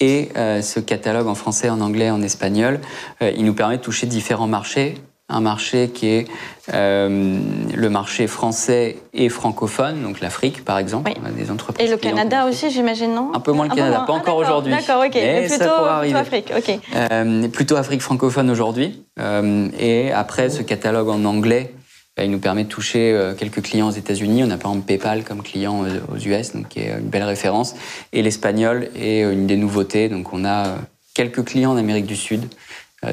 Et 0.00 0.28
euh, 0.36 0.62
ce 0.62 0.78
catalogue 0.78 1.26
en 1.26 1.34
français, 1.34 1.70
en 1.70 1.80
anglais, 1.80 2.10
en 2.10 2.22
espagnol, 2.22 2.80
il 3.20 3.44
nous 3.44 3.54
permet 3.54 3.78
de 3.78 3.82
toucher 3.82 4.06
différents 4.06 4.46
marchés 4.46 4.94
un 5.28 5.40
marché 5.40 5.90
qui 5.90 6.08
est 6.08 6.26
euh, 6.72 7.38
le 7.74 7.90
marché 7.90 8.26
français 8.26 8.96
et 9.12 9.28
francophone, 9.28 10.02
donc 10.02 10.20
l'Afrique 10.20 10.64
par 10.64 10.78
exemple. 10.78 11.12
On 11.22 11.26
a 11.26 11.30
des 11.30 11.50
entreprises. 11.50 11.86
Et 11.86 11.90
le 11.90 11.98
Canada 11.98 12.46
aussi, 12.46 12.70
j'imagine, 12.70 13.14
non 13.14 13.30
Un 13.34 13.40
peu 13.40 13.52
moins 13.52 13.68
le 13.68 13.74
Canada, 13.74 14.04
pas 14.06 14.14
encore 14.14 14.36
aujourd'hui. 14.36 14.72
D'accord, 14.72 15.04
ok. 15.04 15.14
Mais, 15.14 15.46
plutôt, 15.46 15.64
plutôt, 16.00 16.16
Afrique, 16.16 16.52
ok. 16.56 16.78
Euh, 16.94 17.48
plutôt 17.48 17.76
Afrique 17.76 18.00
francophone 18.00 18.50
aujourd'hui. 18.50 19.02
Euh, 19.20 19.68
et 19.78 20.12
après, 20.12 20.48
ce 20.48 20.62
catalogue 20.62 21.10
en 21.10 21.24
anglais, 21.26 21.74
bah, 22.16 22.24
il 22.24 22.30
nous 22.30 22.38
permet 22.38 22.64
de 22.64 22.68
toucher 22.68 23.32
quelques 23.38 23.62
clients 23.62 23.88
aux 23.88 23.92
États-Unis. 23.92 24.44
On 24.44 24.50
a 24.50 24.56
par 24.56 24.70
exemple 24.72 24.86
PayPal 24.86 25.24
comme 25.24 25.42
client 25.42 25.84
aux 26.10 26.18
US, 26.18 26.52
donc 26.52 26.68
qui 26.68 26.80
est 26.80 26.98
une 26.98 27.08
belle 27.08 27.22
référence. 27.22 27.74
Et 28.12 28.22
l'espagnol 28.22 28.88
est 28.96 29.20
une 29.20 29.46
des 29.46 29.56
nouveautés. 29.56 30.08
Donc 30.08 30.32
on 30.32 30.44
a 30.44 30.78
quelques 31.14 31.44
clients 31.44 31.72
en 31.72 31.76
Amérique 31.76 32.06
du 32.06 32.16
Sud 32.16 32.48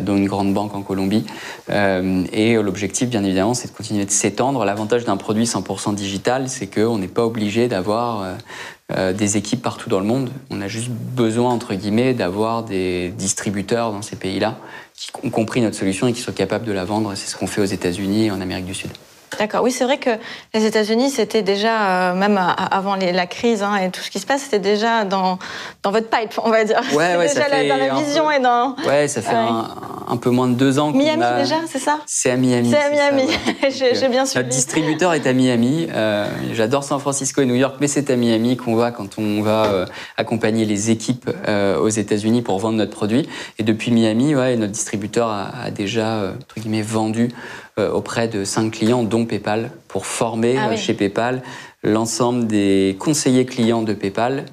dont 0.01 0.15
une 0.17 0.27
grande 0.27 0.53
banque 0.53 0.75
en 0.75 0.81
Colombie. 0.81 1.25
Euh, 1.69 2.23
et 2.31 2.55
l'objectif, 2.55 3.09
bien 3.09 3.23
évidemment, 3.23 3.53
c'est 3.53 3.71
de 3.71 3.75
continuer 3.75 4.05
de 4.05 4.11
s'étendre. 4.11 4.65
L'avantage 4.65 5.05
d'un 5.05 5.17
produit 5.17 5.45
100% 5.45 5.95
digital, 5.95 6.49
c'est 6.49 6.67
qu'on 6.67 6.97
n'est 6.97 7.07
pas 7.07 7.25
obligé 7.25 7.67
d'avoir 7.67 8.35
euh, 8.95 9.13
des 9.13 9.37
équipes 9.37 9.61
partout 9.61 9.89
dans 9.89 9.99
le 9.99 10.05
monde. 10.05 10.29
On 10.51 10.61
a 10.61 10.67
juste 10.67 10.89
besoin, 10.89 11.51
entre 11.51 11.73
guillemets, 11.73 12.13
d'avoir 12.13 12.63
des 12.63 13.09
distributeurs 13.17 13.91
dans 13.91 14.01
ces 14.01 14.15
pays-là 14.15 14.57
qui 14.95 15.11
ont 15.23 15.29
compris 15.29 15.61
notre 15.61 15.75
solution 15.75 16.07
et 16.07 16.13
qui 16.13 16.21
sont 16.21 16.31
capables 16.31 16.65
de 16.65 16.71
la 16.71 16.85
vendre. 16.85 17.13
C'est 17.15 17.27
ce 17.27 17.35
qu'on 17.35 17.47
fait 17.47 17.61
aux 17.61 17.65
États-Unis 17.65 18.25
et 18.25 18.31
en 18.31 18.41
Amérique 18.41 18.65
du 18.65 18.73
Sud. 18.73 18.91
D'accord. 19.39 19.63
Oui, 19.63 19.71
c'est 19.71 19.83
vrai 19.83 19.97
que 19.97 20.11
les 20.53 20.65
États-Unis, 20.65 21.09
c'était 21.09 21.41
déjà, 21.41 22.11
euh, 22.11 22.13
même 22.13 22.39
avant 22.71 22.95
la 22.95 23.27
crise 23.27 23.63
hein, 23.63 23.75
et 23.75 23.91
tout 23.91 24.01
ce 24.01 24.09
qui 24.09 24.19
se 24.19 24.25
passe, 24.25 24.43
c'était 24.43 24.59
déjà 24.59 25.03
dans, 25.03 25.39
dans 25.83 25.91
votre 25.91 26.09
pipe, 26.09 26.39
on 26.43 26.49
va 26.49 26.63
dire. 26.63 26.81
Ouais, 26.93 27.17
ouais, 27.17 27.27
déjà 27.27 27.41
ça 27.41 27.49
fait 27.49 27.67
dans 27.67 27.77
la 27.77 27.93
vision 27.95 28.31
et 28.31 28.39
dans. 28.39 28.75
Ouais, 28.87 29.07
ça 29.07 29.21
fait 29.21 29.35
un, 29.35 30.17
peu 30.17 30.29
moins 30.29 30.47
de 30.47 30.53
deux 30.53 30.79
ans. 30.79 30.91
Miami 30.91 31.23
déjà, 31.37 31.55
c'est 31.67 31.79
ça? 31.79 31.99
C'est 32.05 32.31
à 32.31 32.37
Miami. 32.37 32.71
C'est 32.71 32.77
à 32.81 32.89
Miami. 32.89 33.29
J'ai 33.69 34.07
bien 34.07 34.25
suivi. 34.25 34.43
Notre 34.43 34.55
distributeur 34.55 35.13
est 35.13 35.27
à 35.27 35.33
Miami. 35.33 35.87
Euh, 35.91 36.27
j'adore 36.53 36.83
San 36.83 36.99
Francisco 36.99 37.41
et 37.41 37.45
New 37.45 37.55
York, 37.55 37.75
mais 37.79 37.87
c'est 37.87 38.09
à 38.09 38.15
Miami 38.15 38.57
qu'on 38.57 38.75
va 38.75 38.91
quand 38.91 39.17
on 39.17 39.41
va 39.41 39.65
euh, 39.65 39.85
accompagner 40.17 40.65
les 40.65 40.91
équipes 40.91 41.29
aux 41.47 41.89
États-Unis 41.89 42.41
pour 42.41 42.59
vendre 42.59 42.77
notre 42.77 42.91
produit. 42.91 43.27
Et 43.59 43.63
depuis 43.63 43.91
Miami, 43.91 44.35
ouais, 44.35 44.55
notre 44.55 44.71
distributeur 44.71 45.29
a, 45.29 45.49
a 45.65 45.71
déjà 45.71 46.33
entre 46.41 46.59
guillemets 46.59 46.81
vendu 46.81 47.25
euh, 47.25 47.64
auprès 47.77 48.27
de 48.27 48.43
cinq 48.43 48.71
clients, 48.71 49.03
dont 49.03 49.25
PayPal, 49.25 49.71
pour 49.87 50.05
former 50.05 50.55
ah 50.57 50.69
euh, 50.69 50.77
chez 50.77 50.93
PayPal 50.93 51.41
l'ensemble 51.83 52.47
des 52.47 52.95
conseillers 52.99 53.45
clients 53.45 53.83
de 53.83 53.93
PayPal 53.93 54.45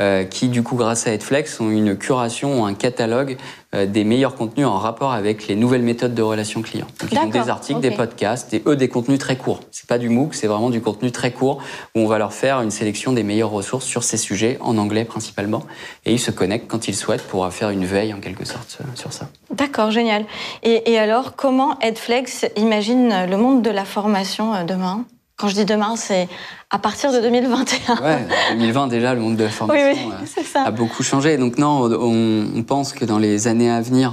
euh, 0.00 0.24
qui, 0.24 0.48
du 0.48 0.62
coup, 0.62 0.76
grâce 0.76 1.06
à 1.06 1.12
Edflex, 1.12 1.60
ont 1.60 1.70
une 1.70 1.96
curation, 1.96 2.64
un 2.64 2.74
catalogue 2.74 3.36
euh, 3.74 3.86
des 3.86 4.02
meilleurs 4.02 4.34
contenus 4.34 4.66
en 4.66 4.78
rapport 4.78 5.12
avec 5.12 5.46
les 5.46 5.54
nouvelles 5.54 5.82
méthodes 5.82 6.14
de 6.14 6.22
relation 6.22 6.62
client. 6.62 6.86
Donc, 7.00 7.12
ils 7.12 7.18
ont 7.18 7.26
des 7.26 7.48
articles, 7.48 7.80
des 7.80 7.90
podcasts, 7.90 8.52
et 8.54 8.62
eux, 8.66 8.76
des 8.76 8.88
contenus 8.88 9.18
très 9.18 9.36
courts. 9.36 9.60
C'est 9.70 9.86
pas 9.86 9.98
du 9.98 10.08
MOOC, 10.08 10.34
c'est 10.34 10.46
vraiment 10.46 10.70
du 10.70 10.80
contenu 10.80 11.12
très 11.12 11.30
court 11.30 11.62
où 11.94 12.00
on 12.00 12.06
va 12.06 12.18
leur 12.18 12.32
faire 12.32 12.60
une 12.62 12.70
sélection 12.70 13.12
des 13.12 13.22
meilleures 13.22 13.50
ressources 13.50 13.84
sur 13.84 14.02
ces 14.02 14.16
sujets, 14.16 14.58
en 14.60 14.78
anglais 14.78 15.04
principalement. 15.04 15.62
Et 16.04 16.12
ils 16.12 16.18
se 16.18 16.30
connectent 16.30 16.68
quand 16.68 16.88
ils 16.88 16.96
souhaitent 16.96 17.26
pour 17.26 17.46
faire 17.52 17.70
une 17.70 17.84
veille, 17.84 18.12
en 18.14 18.20
quelque 18.20 18.44
sorte, 18.44 18.78
euh, 18.80 18.84
sur 18.94 19.12
ça. 19.12 19.28
D'accord, 19.54 19.90
génial. 19.90 20.24
Et, 20.62 20.90
et 20.92 20.98
alors, 20.98 21.36
comment 21.36 21.78
Edflex 21.80 22.46
imagine 22.56 23.26
le 23.28 23.36
monde 23.36 23.62
de 23.62 23.70
la 23.70 23.84
formation 23.84 24.64
demain? 24.64 25.04
Quand 25.40 25.48
je 25.48 25.54
dis 25.54 25.64
demain, 25.64 25.96
c'est 25.96 26.28
à 26.68 26.78
partir 26.78 27.12
de 27.12 27.20
2021. 27.20 27.96
Ouais, 27.96 28.26
2020 28.52 28.88
déjà, 28.88 29.14
le 29.14 29.20
monde 29.20 29.36
de 29.36 29.44
la 29.44 29.50
formation 29.50 30.12
euh, 30.12 30.54
a 30.64 30.70
beaucoup 30.70 31.02
changé. 31.02 31.38
Donc 31.38 31.56
non, 31.56 31.90
on, 31.90 32.62
pense 32.62 32.92
que 32.92 33.06
dans 33.06 33.18
les 33.18 33.48
années 33.48 33.70
à 33.70 33.80
venir, 33.80 34.12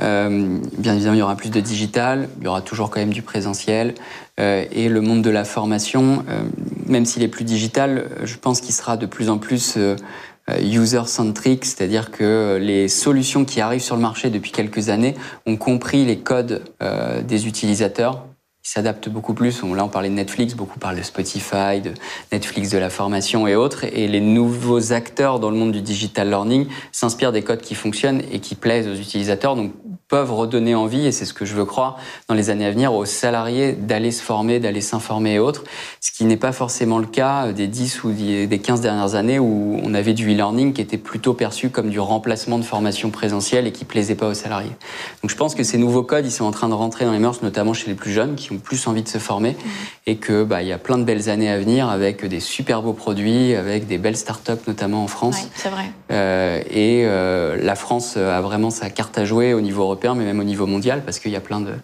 euh, 0.00 0.58
bien 0.76 0.94
évidemment, 0.94 1.14
il 1.14 1.20
y 1.20 1.22
aura 1.22 1.36
plus 1.36 1.50
de 1.50 1.60
digital, 1.60 2.28
il 2.38 2.44
y 2.44 2.48
aura 2.48 2.60
toujours 2.60 2.90
quand 2.90 2.98
même 2.98 3.12
du 3.12 3.22
présentiel. 3.22 3.94
Euh, 4.40 4.64
et 4.72 4.88
le 4.88 5.00
monde 5.00 5.22
de 5.22 5.30
la 5.30 5.44
formation, 5.44 6.24
même 6.86 7.04
s'il 7.04 7.22
est 7.22 7.28
plus 7.28 7.44
digital, 7.44 8.08
je 8.24 8.36
pense 8.36 8.60
qu'il 8.60 8.74
sera 8.74 8.96
de 8.96 9.06
plus 9.06 9.30
en 9.30 9.38
plus 9.38 9.78
user-centric, 10.60 11.64
c'est-à-dire 11.64 12.10
que 12.10 12.58
les 12.60 12.88
solutions 12.88 13.44
qui 13.44 13.60
arrivent 13.60 13.82
sur 13.82 13.96
le 13.96 14.02
marché 14.02 14.30
depuis 14.30 14.50
quelques 14.50 14.88
années 14.88 15.14
ont 15.46 15.56
compris 15.56 16.04
les 16.04 16.18
codes 16.18 16.64
des 17.26 17.46
utilisateurs 17.46 18.24
s'adapte 18.68 19.08
beaucoup 19.08 19.32
plus. 19.32 19.62
Là, 19.62 19.82
on 19.82 19.88
parlait 19.88 20.10
de 20.10 20.14
Netflix, 20.14 20.52
beaucoup 20.52 20.78
parlent 20.78 20.98
de 20.98 21.02
Spotify, 21.02 21.80
de 21.82 21.94
Netflix 22.32 22.68
de 22.68 22.76
la 22.76 22.90
formation 22.90 23.46
et 23.46 23.56
autres. 23.56 23.84
Et 23.84 24.06
les 24.08 24.20
nouveaux 24.20 24.92
acteurs 24.92 25.40
dans 25.40 25.50
le 25.50 25.56
monde 25.56 25.72
du 25.72 25.80
digital 25.80 26.28
learning 26.28 26.66
s'inspirent 26.92 27.32
des 27.32 27.42
codes 27.42 27.62
qui 27.62 27.74
fonctionnent 27.74 28.22
et 28.30 28.40
qui 28.40 28.54
plaisent 28.54 28.86
aux 28.86 28.94
utilisateurs, 28.94 29.56
peuvent 30.08 30.32
redonner 30.32 30.74
envie, 30.74 31.06
et 31.06 31.12
c'est 31.12 31.24
ce 31.24 31.34
que 31.34 31.44
je 31.44 31.54
veux 31.54 31.64
croire, 31.64 31.98
dans 32.28 32.34
les 32.34 32.50
années 32.50 32.66
à 32.66 32.70
venir, 32.70 32.94
aux 32.94 33.04
salariés 33.04 33.72
d'aller 33.72 34.10
se 34.10 34.22
former, 34.22 34.58
d'aller 34.58 34.80
s'informer 34.80 35.34
et 35.34 35.38
autres. 35.38 35.64
Ce 36.00 36.10
qui 36.10 36.24
n'est 36.24 36.36
pas 36.36 36.52
forcément 36.52 36.98
le 36.98 37.06
cas 37.06 37.52
des 37.52 37.66
10 37.66 38.04
ou 38.04 38.12
des 38.12 38.60
15 38.62 38.80
dernières 38.80 39.14
années 39.14 39.38
où 39.38 39.80
on 39.82 39.94
avait 39.94 40.14
du 40.14 40.32
e-learning 40.32 40.72
qui 40.72 40.80
était 40.80 40.98
plutôt 40.98 41.34
perçu 41.34 41.70
comme 41.70 41.90
du 41.90 42.00
remplacement 42.00 42.58
de 42.58 42.64
formation 42.64 43.10
présentielle 43.10 43.66
et 43.66 43.72
qui 43.72 43.84
plaisait 43.84 44.14
pas 44.14 44.28
aux 44.28 44.34
salariés. 44.34 44.72
Donc 45.22 45.30
je 45.30 45.36
pense 45.36 45.54
que 45.54 45.62
ces 45.62 45.78
nouveaux 45.78 46.02
codes, 46.02 46.24
ils 46.24 46.32
sont 46.32 46.44
en 46.44 46.50
train 46.50 46.68
de 46.68 46.74
rentrer 46.74 47.04
dans 47.04 47.12
les 47.12 47.18
mœurs, 47.18 47.42
notamment 47.42 47.74
chez 47.74 47.88
les 47.88 47.94
plus 47.94 48.12
jeunes 48.12 48.34
qui 48.34 48.52
ont 48.52 48.58
plus 48.58 48.86
envie 48.86 49.02
de 49.02 49.08
se 49.08 49.18
former 49.18 49.56
et 50.06 50.16
que 50.16 50.44
bah, 50.44 50.62
il 50.62 50.68
y 50.68 50.72
a 50.72 50.78
plein 50.78 50.98
de 50.98 51.04
belles 51.04 51.28
années 51.28 51.50
à 51.50 51.58
venir 51.58 51.88
avec 51.88 52.24
des 52.24 52.40
super 52.40 52.82
beaux 52.82 52.92
produits, 52.92 53.54
avec 53.54 53.86
des 53.86 53.98
belles 53.98 54.16
startups 54.16 54.52
notamment 54.66 55.04
en 55.04 55.08
France. 55.08 55.36
Oui, 55.42 55.48
c'est 55.54 55.68
vrai. 55.68 55.90
Euh, 56.10 56.62
et 56.70 57.04
euh, 57.04 57.56
la 57.60 57.74
France 57.74 58.16
a 58.16 58.40
vraiment 58.40 58.70
sa 58.70 58.90
carte 58.90 59.18
à 59.18 59.24
jouer 59.24 59.54
au 59.54 59.60
niveau 59.60 59.82
européen, 59.82 59.97
mais 60.02 60.24
même 60.24 60.40
au 60.40 60.44
niveau 60.44 60.66
mondial, 60.66 61.02
parce 61.04 61.18
qu'il 61.18 61.32
y 61.32 61.36
a 61.36 61.40
plein 61.40 61.60
de, 61.60 61.74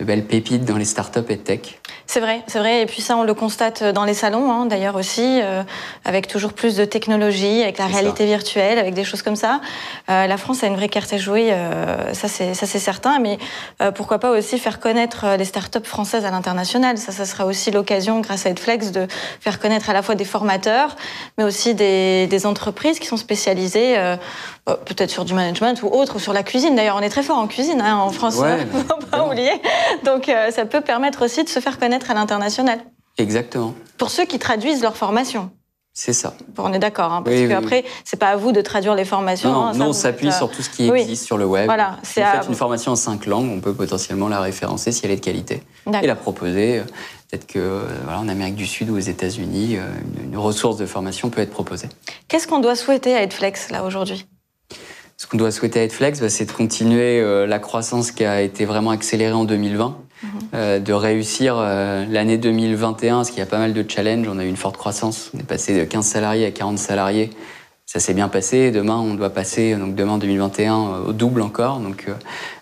de 0.00 0.04
belles 0.04 0.24
pépites 0.24 0.64
dans 0.64 0.76
les 0.76 0.84
startups 0.84 1.20
et 1.28 1.38
tech. 1.38 1.78
C'est 2.06 2.20
vrai, 2.20 2.42
c'est 2.48 2.58
vrai. 2.58 2.82
Et 2.82 2.86
puis 2.86 3.00
ça, 3.00 3.16
on 3.16 3.22
le 3.22 3.32
constate 3.32 3.82
dans 3.82 4.04
les 4.04 4.12
salons, 4.12 4.50
hein, 4.50 4.66
d'ailleurs 4.66 4.96
aussi, 4.96 5.40
euh, 5.42 5.62
avec 6.04 6.26
toujours 6.26 6.52
plus 6.52 6.76
de 6.76 6.84
technologie, 6.84 7.62
avec 7.62 7.78
la 7.78 7.86
réalité 7.86 8.26
virtuelle, 8.26 8.78
avec 8.78 8.94
des 8.94 9.04
choses 9.04 9.22
comme 9.22 9.36
ça. 9.36 9.60
Euh, 10.10 10.26
la 10.26 10.36
France 10.36 10.64
a 10.64 10.66
une 10.66 10.74
vraie 10.74 10.88
carte 10.88 11.12
à 11.12 11.16
jouer, 11.16 11.52
euh, 11.52 12.12
ça 12.12 12.28
c'est 12.28 12.66
certain. 12.66 13.20
Mais 13.20 13.38
pourquoi 13.94 14.18
pas 14.18 14.32
aussi 14.32 14.58
faire 14.58 14.80
connaître 14.80 15.36
les 15.38 15.44
startups 15.44 15.84
françaises 15.84 16.24
à 16.24 16.30
l'international 16.30 16.98
Ça, 16.98 17.12
ça 17.12 17.24
sera 17.24 17.46
aussi 17.46 17.70
l'occasion, 17.70 18.20
grâce 18.20 18.46
à 18.46 18.50
Edflex, 18.50 18.90
de 18.90 19.06
faire 19.40 19.60
connaître 19.60 19.88
à 19.88 19.92
la 19.92 20.02
fois 20.02 20.14
des 20.14 20.24
formateurs, 20.24 20.96
mais 21.38 21.44
aussi 21.44 21.74
des, 21.74 22.26
des 22.26 22.46
entreprises 22.46 22.98
qui 22.98 23.06
sont 23.06 23.16
spécialisées, 23.16 23.96
peut-être 24.64 25.10
sur 25.10 25.24
du 25.24 25.34
management 25.34 25.82
ou 25.82 25.88
autre, 25.88 26.16
ou 26.16 26.18
sur 26.18 26.32
la 26.32 26.42
cuisine. 26.42 26.74
D'ailleurs, 26.74 26.96
on 26.96 27.02
est 27.02 27.10
très 27.10 27.22
fort 27.22 27.38
en 27.38 27.46
cuisine 27.46 27.80
hein, 27.80 27.96
en 27.96 28.10
France, 28.10 28.36
ouais, 28.36 28.66
faut 28.88 29.06
pas 29.10 29.26
oublier. 29.26 29.52
Donc 30.04 30.28
euh, 30.28 30.50
ça 30.50 30.64
peut 30.64 30.80
permettre 30.80 31.24
aussi 31.24 31.44
de 31.44 31.48
se 31.48 31.60
faire 31.60 31.78
connaître 31.78 32.10
à 32.10 32.14
l'international. 32.14 32.80
Exactement. 33.18 33.74
Pour 33.98 34.10
ceux 34.10 34.24
qui 34.24 34.38
traduisent 34.38 34.82
leur 34.82 34.96
formation. 34.96 35.50
C'est 35.96 36.12
ça. 36.12 36.34
on 36.58 36.72
est 36.72 36.80
d'accord, 36.80 37.12
hein, 37.12 37.22
parce 37.22 37.36
qu'après, 37.48 37.84
c'est 38.04 38.18
pas 38.18 38.30
à 38.30 38.36
vous 38.36 38.50
de 38.50 38.60
traduire 38.60 38.96
les 38.96 39.04
formations. 39.04 39.52
Non, 39.52 39.66
hein, 39.66 39.74
on 39.78 39.92
s'appuie 39.92 40.32
sur 40.32 40.50
tout 40.50 40.60
ce 40.60 40.68
qui 40.68 40.88
existe 40.88 41.24
sur 41.24 41.38
le 41.38 41.46
web. 41.46 41.66
Voilà, 41.66 41.98
si 42.02 42.20
vous 42.20 42.26
faites 42.26 42.48
une 42.48 42.56
formation 42.56 42.92
en 42.92 42.96
cinq 42.96 43.26
langues, 43.26 43.48
on 43.48 43.60
peut 43.60 43.74
potentiellement 43.74 44.26
la 44.26 44.40
référencer 44.40 44.90
si 44.90 45.04
elle 45.04 45.12
est 45.12 45.16
de 45.16 45.20
qualité 45.20 45.62
et 46.02 46.06
la 46.08 46.16
proposer. 46.16 46.82
Peut-être 47.30 47.46
que 47.46 47.60
euh, 47.60 47.82
voilà, 48.02 48.18
en 48.18 48.28
Amérique 48.28 48.56
du 48.56 48.66
Sud 48.66 48.90
ou 48.90 48.96
aux 48.96 48.98
États-Unis, 48.98 49.76
euh, 49.76 49.86
une 50.24 50.36
ressource 50.36 50.76
de 50.78 50.86
formation 50.86 51.30
peut 51.30 51.42
être 51.42 51.52
proposée. 51.52 51.88
Qu'est-ce 52.26 52.48
qu'on 52.48 52.60
doit 52.60 52.76
souhaiter 52.76 53.14
à 53.14 53.22
Edflex 53.22 53.70
là 53.70 53.84
aujourd'hui? 53.84 54.26
Ce 55.24 55.28
qu'on 55.30 55.38
doit 55.38 55.50
souhaiter 55.50 55.80
à 55.80 55.84
Edflex, 55.84 56.20
bah, 56.20 56.28
c'est 56.28 56.44
de 56.44 56.52
continuer 56.52 57.46
la 57.46 57.58
croissance 57.58 58.10
qui 58.10 58.26
a 58.26 58.42
été 58.42 58.66
vraiment 58.66 58.90
accélérée 58.90 59.32
en 59.32 59.46
2020, 59.46 59.96
mhm. 60.22 60.82
de 60.84 60.92
réussir 60.92 61.56
l'année 61.56 62.36
2021, 62.36 63.16
parce 63.16 63.30
qu'il 63.30 63.38
y 63.38 63.42
a 63.42 63.46
pas 63.46 63.56
mal 63.56 63.72
de 63.72 63.82
challenges. 63.88 64.28
On 64.30 64.38
a 64.38 64.44
eu 64.44 64.48
une 64.48 64.58
forte 64.58 64.76
croissance. 64.76 65.30
On 65.34 65.38
est 65.38 65.46
passé 65.46 65.78
de 65.78 65.84
15 65.84 66.04
salariés 66.04 66.44
à 66.44 66.50
40 66.50 66.78
salariés. 66.78 67.30
Ça 67.86 68.00
s'est 68.00 68.12
bien 68.12 68.28
passé. 68.28 68.70
Demain, 68.70 68.98
on 68.98 69.14
doit 69.14 69.30
passer, 69.30 69.74
donc 69.76 69.94
demain 69.94 70.18
2021, 70.18 71.04
au 71.06 71.14
double 71.14 71.40
encore. 71.40 71.78
Donc 71.78 72.06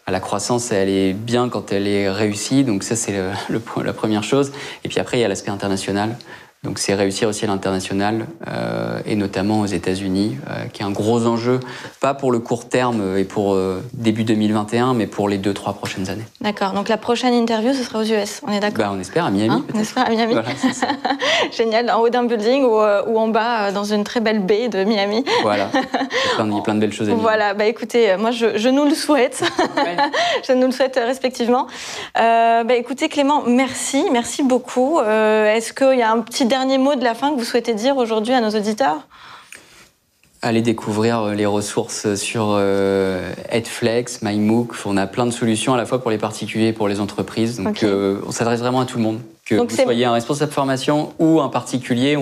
la 0.07 0.21
croissance, 0.21 0.71
elle 0.71 0.89
est 0.89 1.15
bien 1.15 1.49
quand 1.49 1.73
elle 1.73 1.89
est 1.89 2.09
réussie. 2.09 2.63
Donc 2.63 2.85
ça, 2.85 2.95
c'est 2.95 3.21
la 3.85 3.93
première 3.93 4.23
chose. 4.23 4.53
Et 4.85 4.89
puis 4.89 5.01
après, 5.01 5.19
il 5.19 5.21
y 5.21 5.25
a 5.25 5.29
l'aspect 5.29 5.51
international. 5.51 6.17
Donc 6.65 6.79
c'est 6.79 6.95
réussir 6.95 7.29
aussi 7.29 7.45
à 7.45 7.49
l'international 7.49 8.27
euh, 8.47 9.01
et 9.05 9.17
notamment 9.17 9.63
aux 9.63 9.67
États-Unis, 9.67 10.37
euh, 10.49 10.67
qui 10.73 10.83
est 10.83 10.85
un 10.85 10.93
gros 10.93 11.27
enjeu, 11.27 11.59
pas 11.99 12.15
pour 12.15 12.31
le 12.31 12.39
court 12.39 12.69
terme 12.69 13.17
et 13.19 13.25
pour 13.25 13.55
euh, 13.55 13.83
début 13.95 14.23
2021, 14.23 14.95
mais 14.95 15.09
pour 15.09 15.29
les 15.29 15.39
deux 15.39 15.55
trois 15.55 15.73
prochaines 15.73 16.09
années. 16.09 16.23
D'accord. 16.41 16.73
Donc 16.73 16.89
la 16.89 16.99
prochaine 16.99 17.35
interview, 17.35 17.73
ce 17.75 17.83
sera 17.83 17.99
aux 17.99 18.05
US. 18.05 18.43
On 18.47 18.53
est 18.53 18.61
d'accord? 18.61 18.79
Bah, 18.79 18.93
On 18.95 19.01
espère 19.01 19.25
à 19.25 19.33
Miami. 19.33 19.51
Hein 19.51 19.65
on 19.75 19.81
espère 19.81 20.07
à 20.07 20.11
Miami. 20.11 20.35
Voilà, 20.35 20.51
Génial. 21.51 21.91
En 21.91 21.99
haut 21.99 22.11
d'un 22.11 22.23
building 22.27 22.63
ou, 22.63 22.77
ou, 22.77 23.19
en 23.19 23.27
bas 23.27 23.73
dans 23.73 23.83
une 23.83 24.05
très 24.05 24.21
belle 24.21 24.39
baie 24.39 24.69
de 24.69 24.85
Miami. 24.85 25.25
Voilà. 25.43 25.69
Il 26.39 26.55
y 26.55 26.59
a 26.59 26.61
plein 26.63 26.77
de 26.77 26.81
belles 26.81 26.93
choses 26.93 27.11
à. 27.11 27.15
Voilà. 27.15 27.55
Bah 27.55 27.65
écoutez, 27.65 28.17
moi 28.19 28.31
je, 28.31 28.57
je 28.57 28.69
nous 28.69 28.85
le 28.85 28.95
souhaite. 28.95 29.43
je 30.47 30.53
nous 30.53 30.67
le 30.67 30.73
souhaite 30.73 30.95
respectivement. 30.95 31.67
bah 32.15 32.75
écoutez 32.77 33.09
Clément, 33.09 33.43
merci, 33.49 34.05
merci 34.13 34.45
beaucoup. 34.45 35.01
Est-ce 35.01 35.73
qu'il 35.73 35.99
y 35.99 36.03
a 36.03 36.13
un 36.13 36.21
petit 36.21 36.52
dernier 36.53 36.77
mot 36.77 36.97
de 36.97 37.03
la 37.03 37.15
fin 37.15 37.33
que 37.33 37.39
vous 37.39 37.47
souhaitez 37.47 37.73
dire 37.73 37.97
aujourd'hui 37.97 38.35
à 38.35 38.43
nos 38.43 38.51
auditeurs 38.51 39.09
Allez 40.43 40.61
découvrir 40.61 41.21
euh, 41.21 41.33
les 41.33 41.47
ressources 41.47 42.15
sur 42.15 42.49
euh, 42.51 43.33
Edflex, 43.49 44.21
MyMook. 44.21 44.75
On 44.85 44.99
a 44.99 45.07
plein 45.07 45.25
de 45.25 45.31
solutions 45.31 45.73
à 45.73 45.79
la 45.79 45.87
fois 45.87 46.03
pour 46.03 46.11
les 46.11 46.19
particuliers 46.19 46.67
et 46.67 46.75
pour 46.75 46.89
les 46.89 47.01
entreprises. 47.01 47.59
Donc 47.59 47.83
euh, 47.83 48.21
on 48.27 48.33
s'adresse 48.33 48.61
vraiment 48.61 48.81
à 48.81 48.85
tout 48.85 48.99
le 48.99 49.03
monde. 49.03 49.21
Que 49.47 49.55
Donc 49.55 49.71
vous 49.71 49.77
soyez 49.77 50.05
un 50.05 50.13
responsable 50.13 50.51
de 50.51 50.55
formation 50.55 51.15
ou 51.19 51.41
un 51.41 51.49
particulier, 51.49 52.19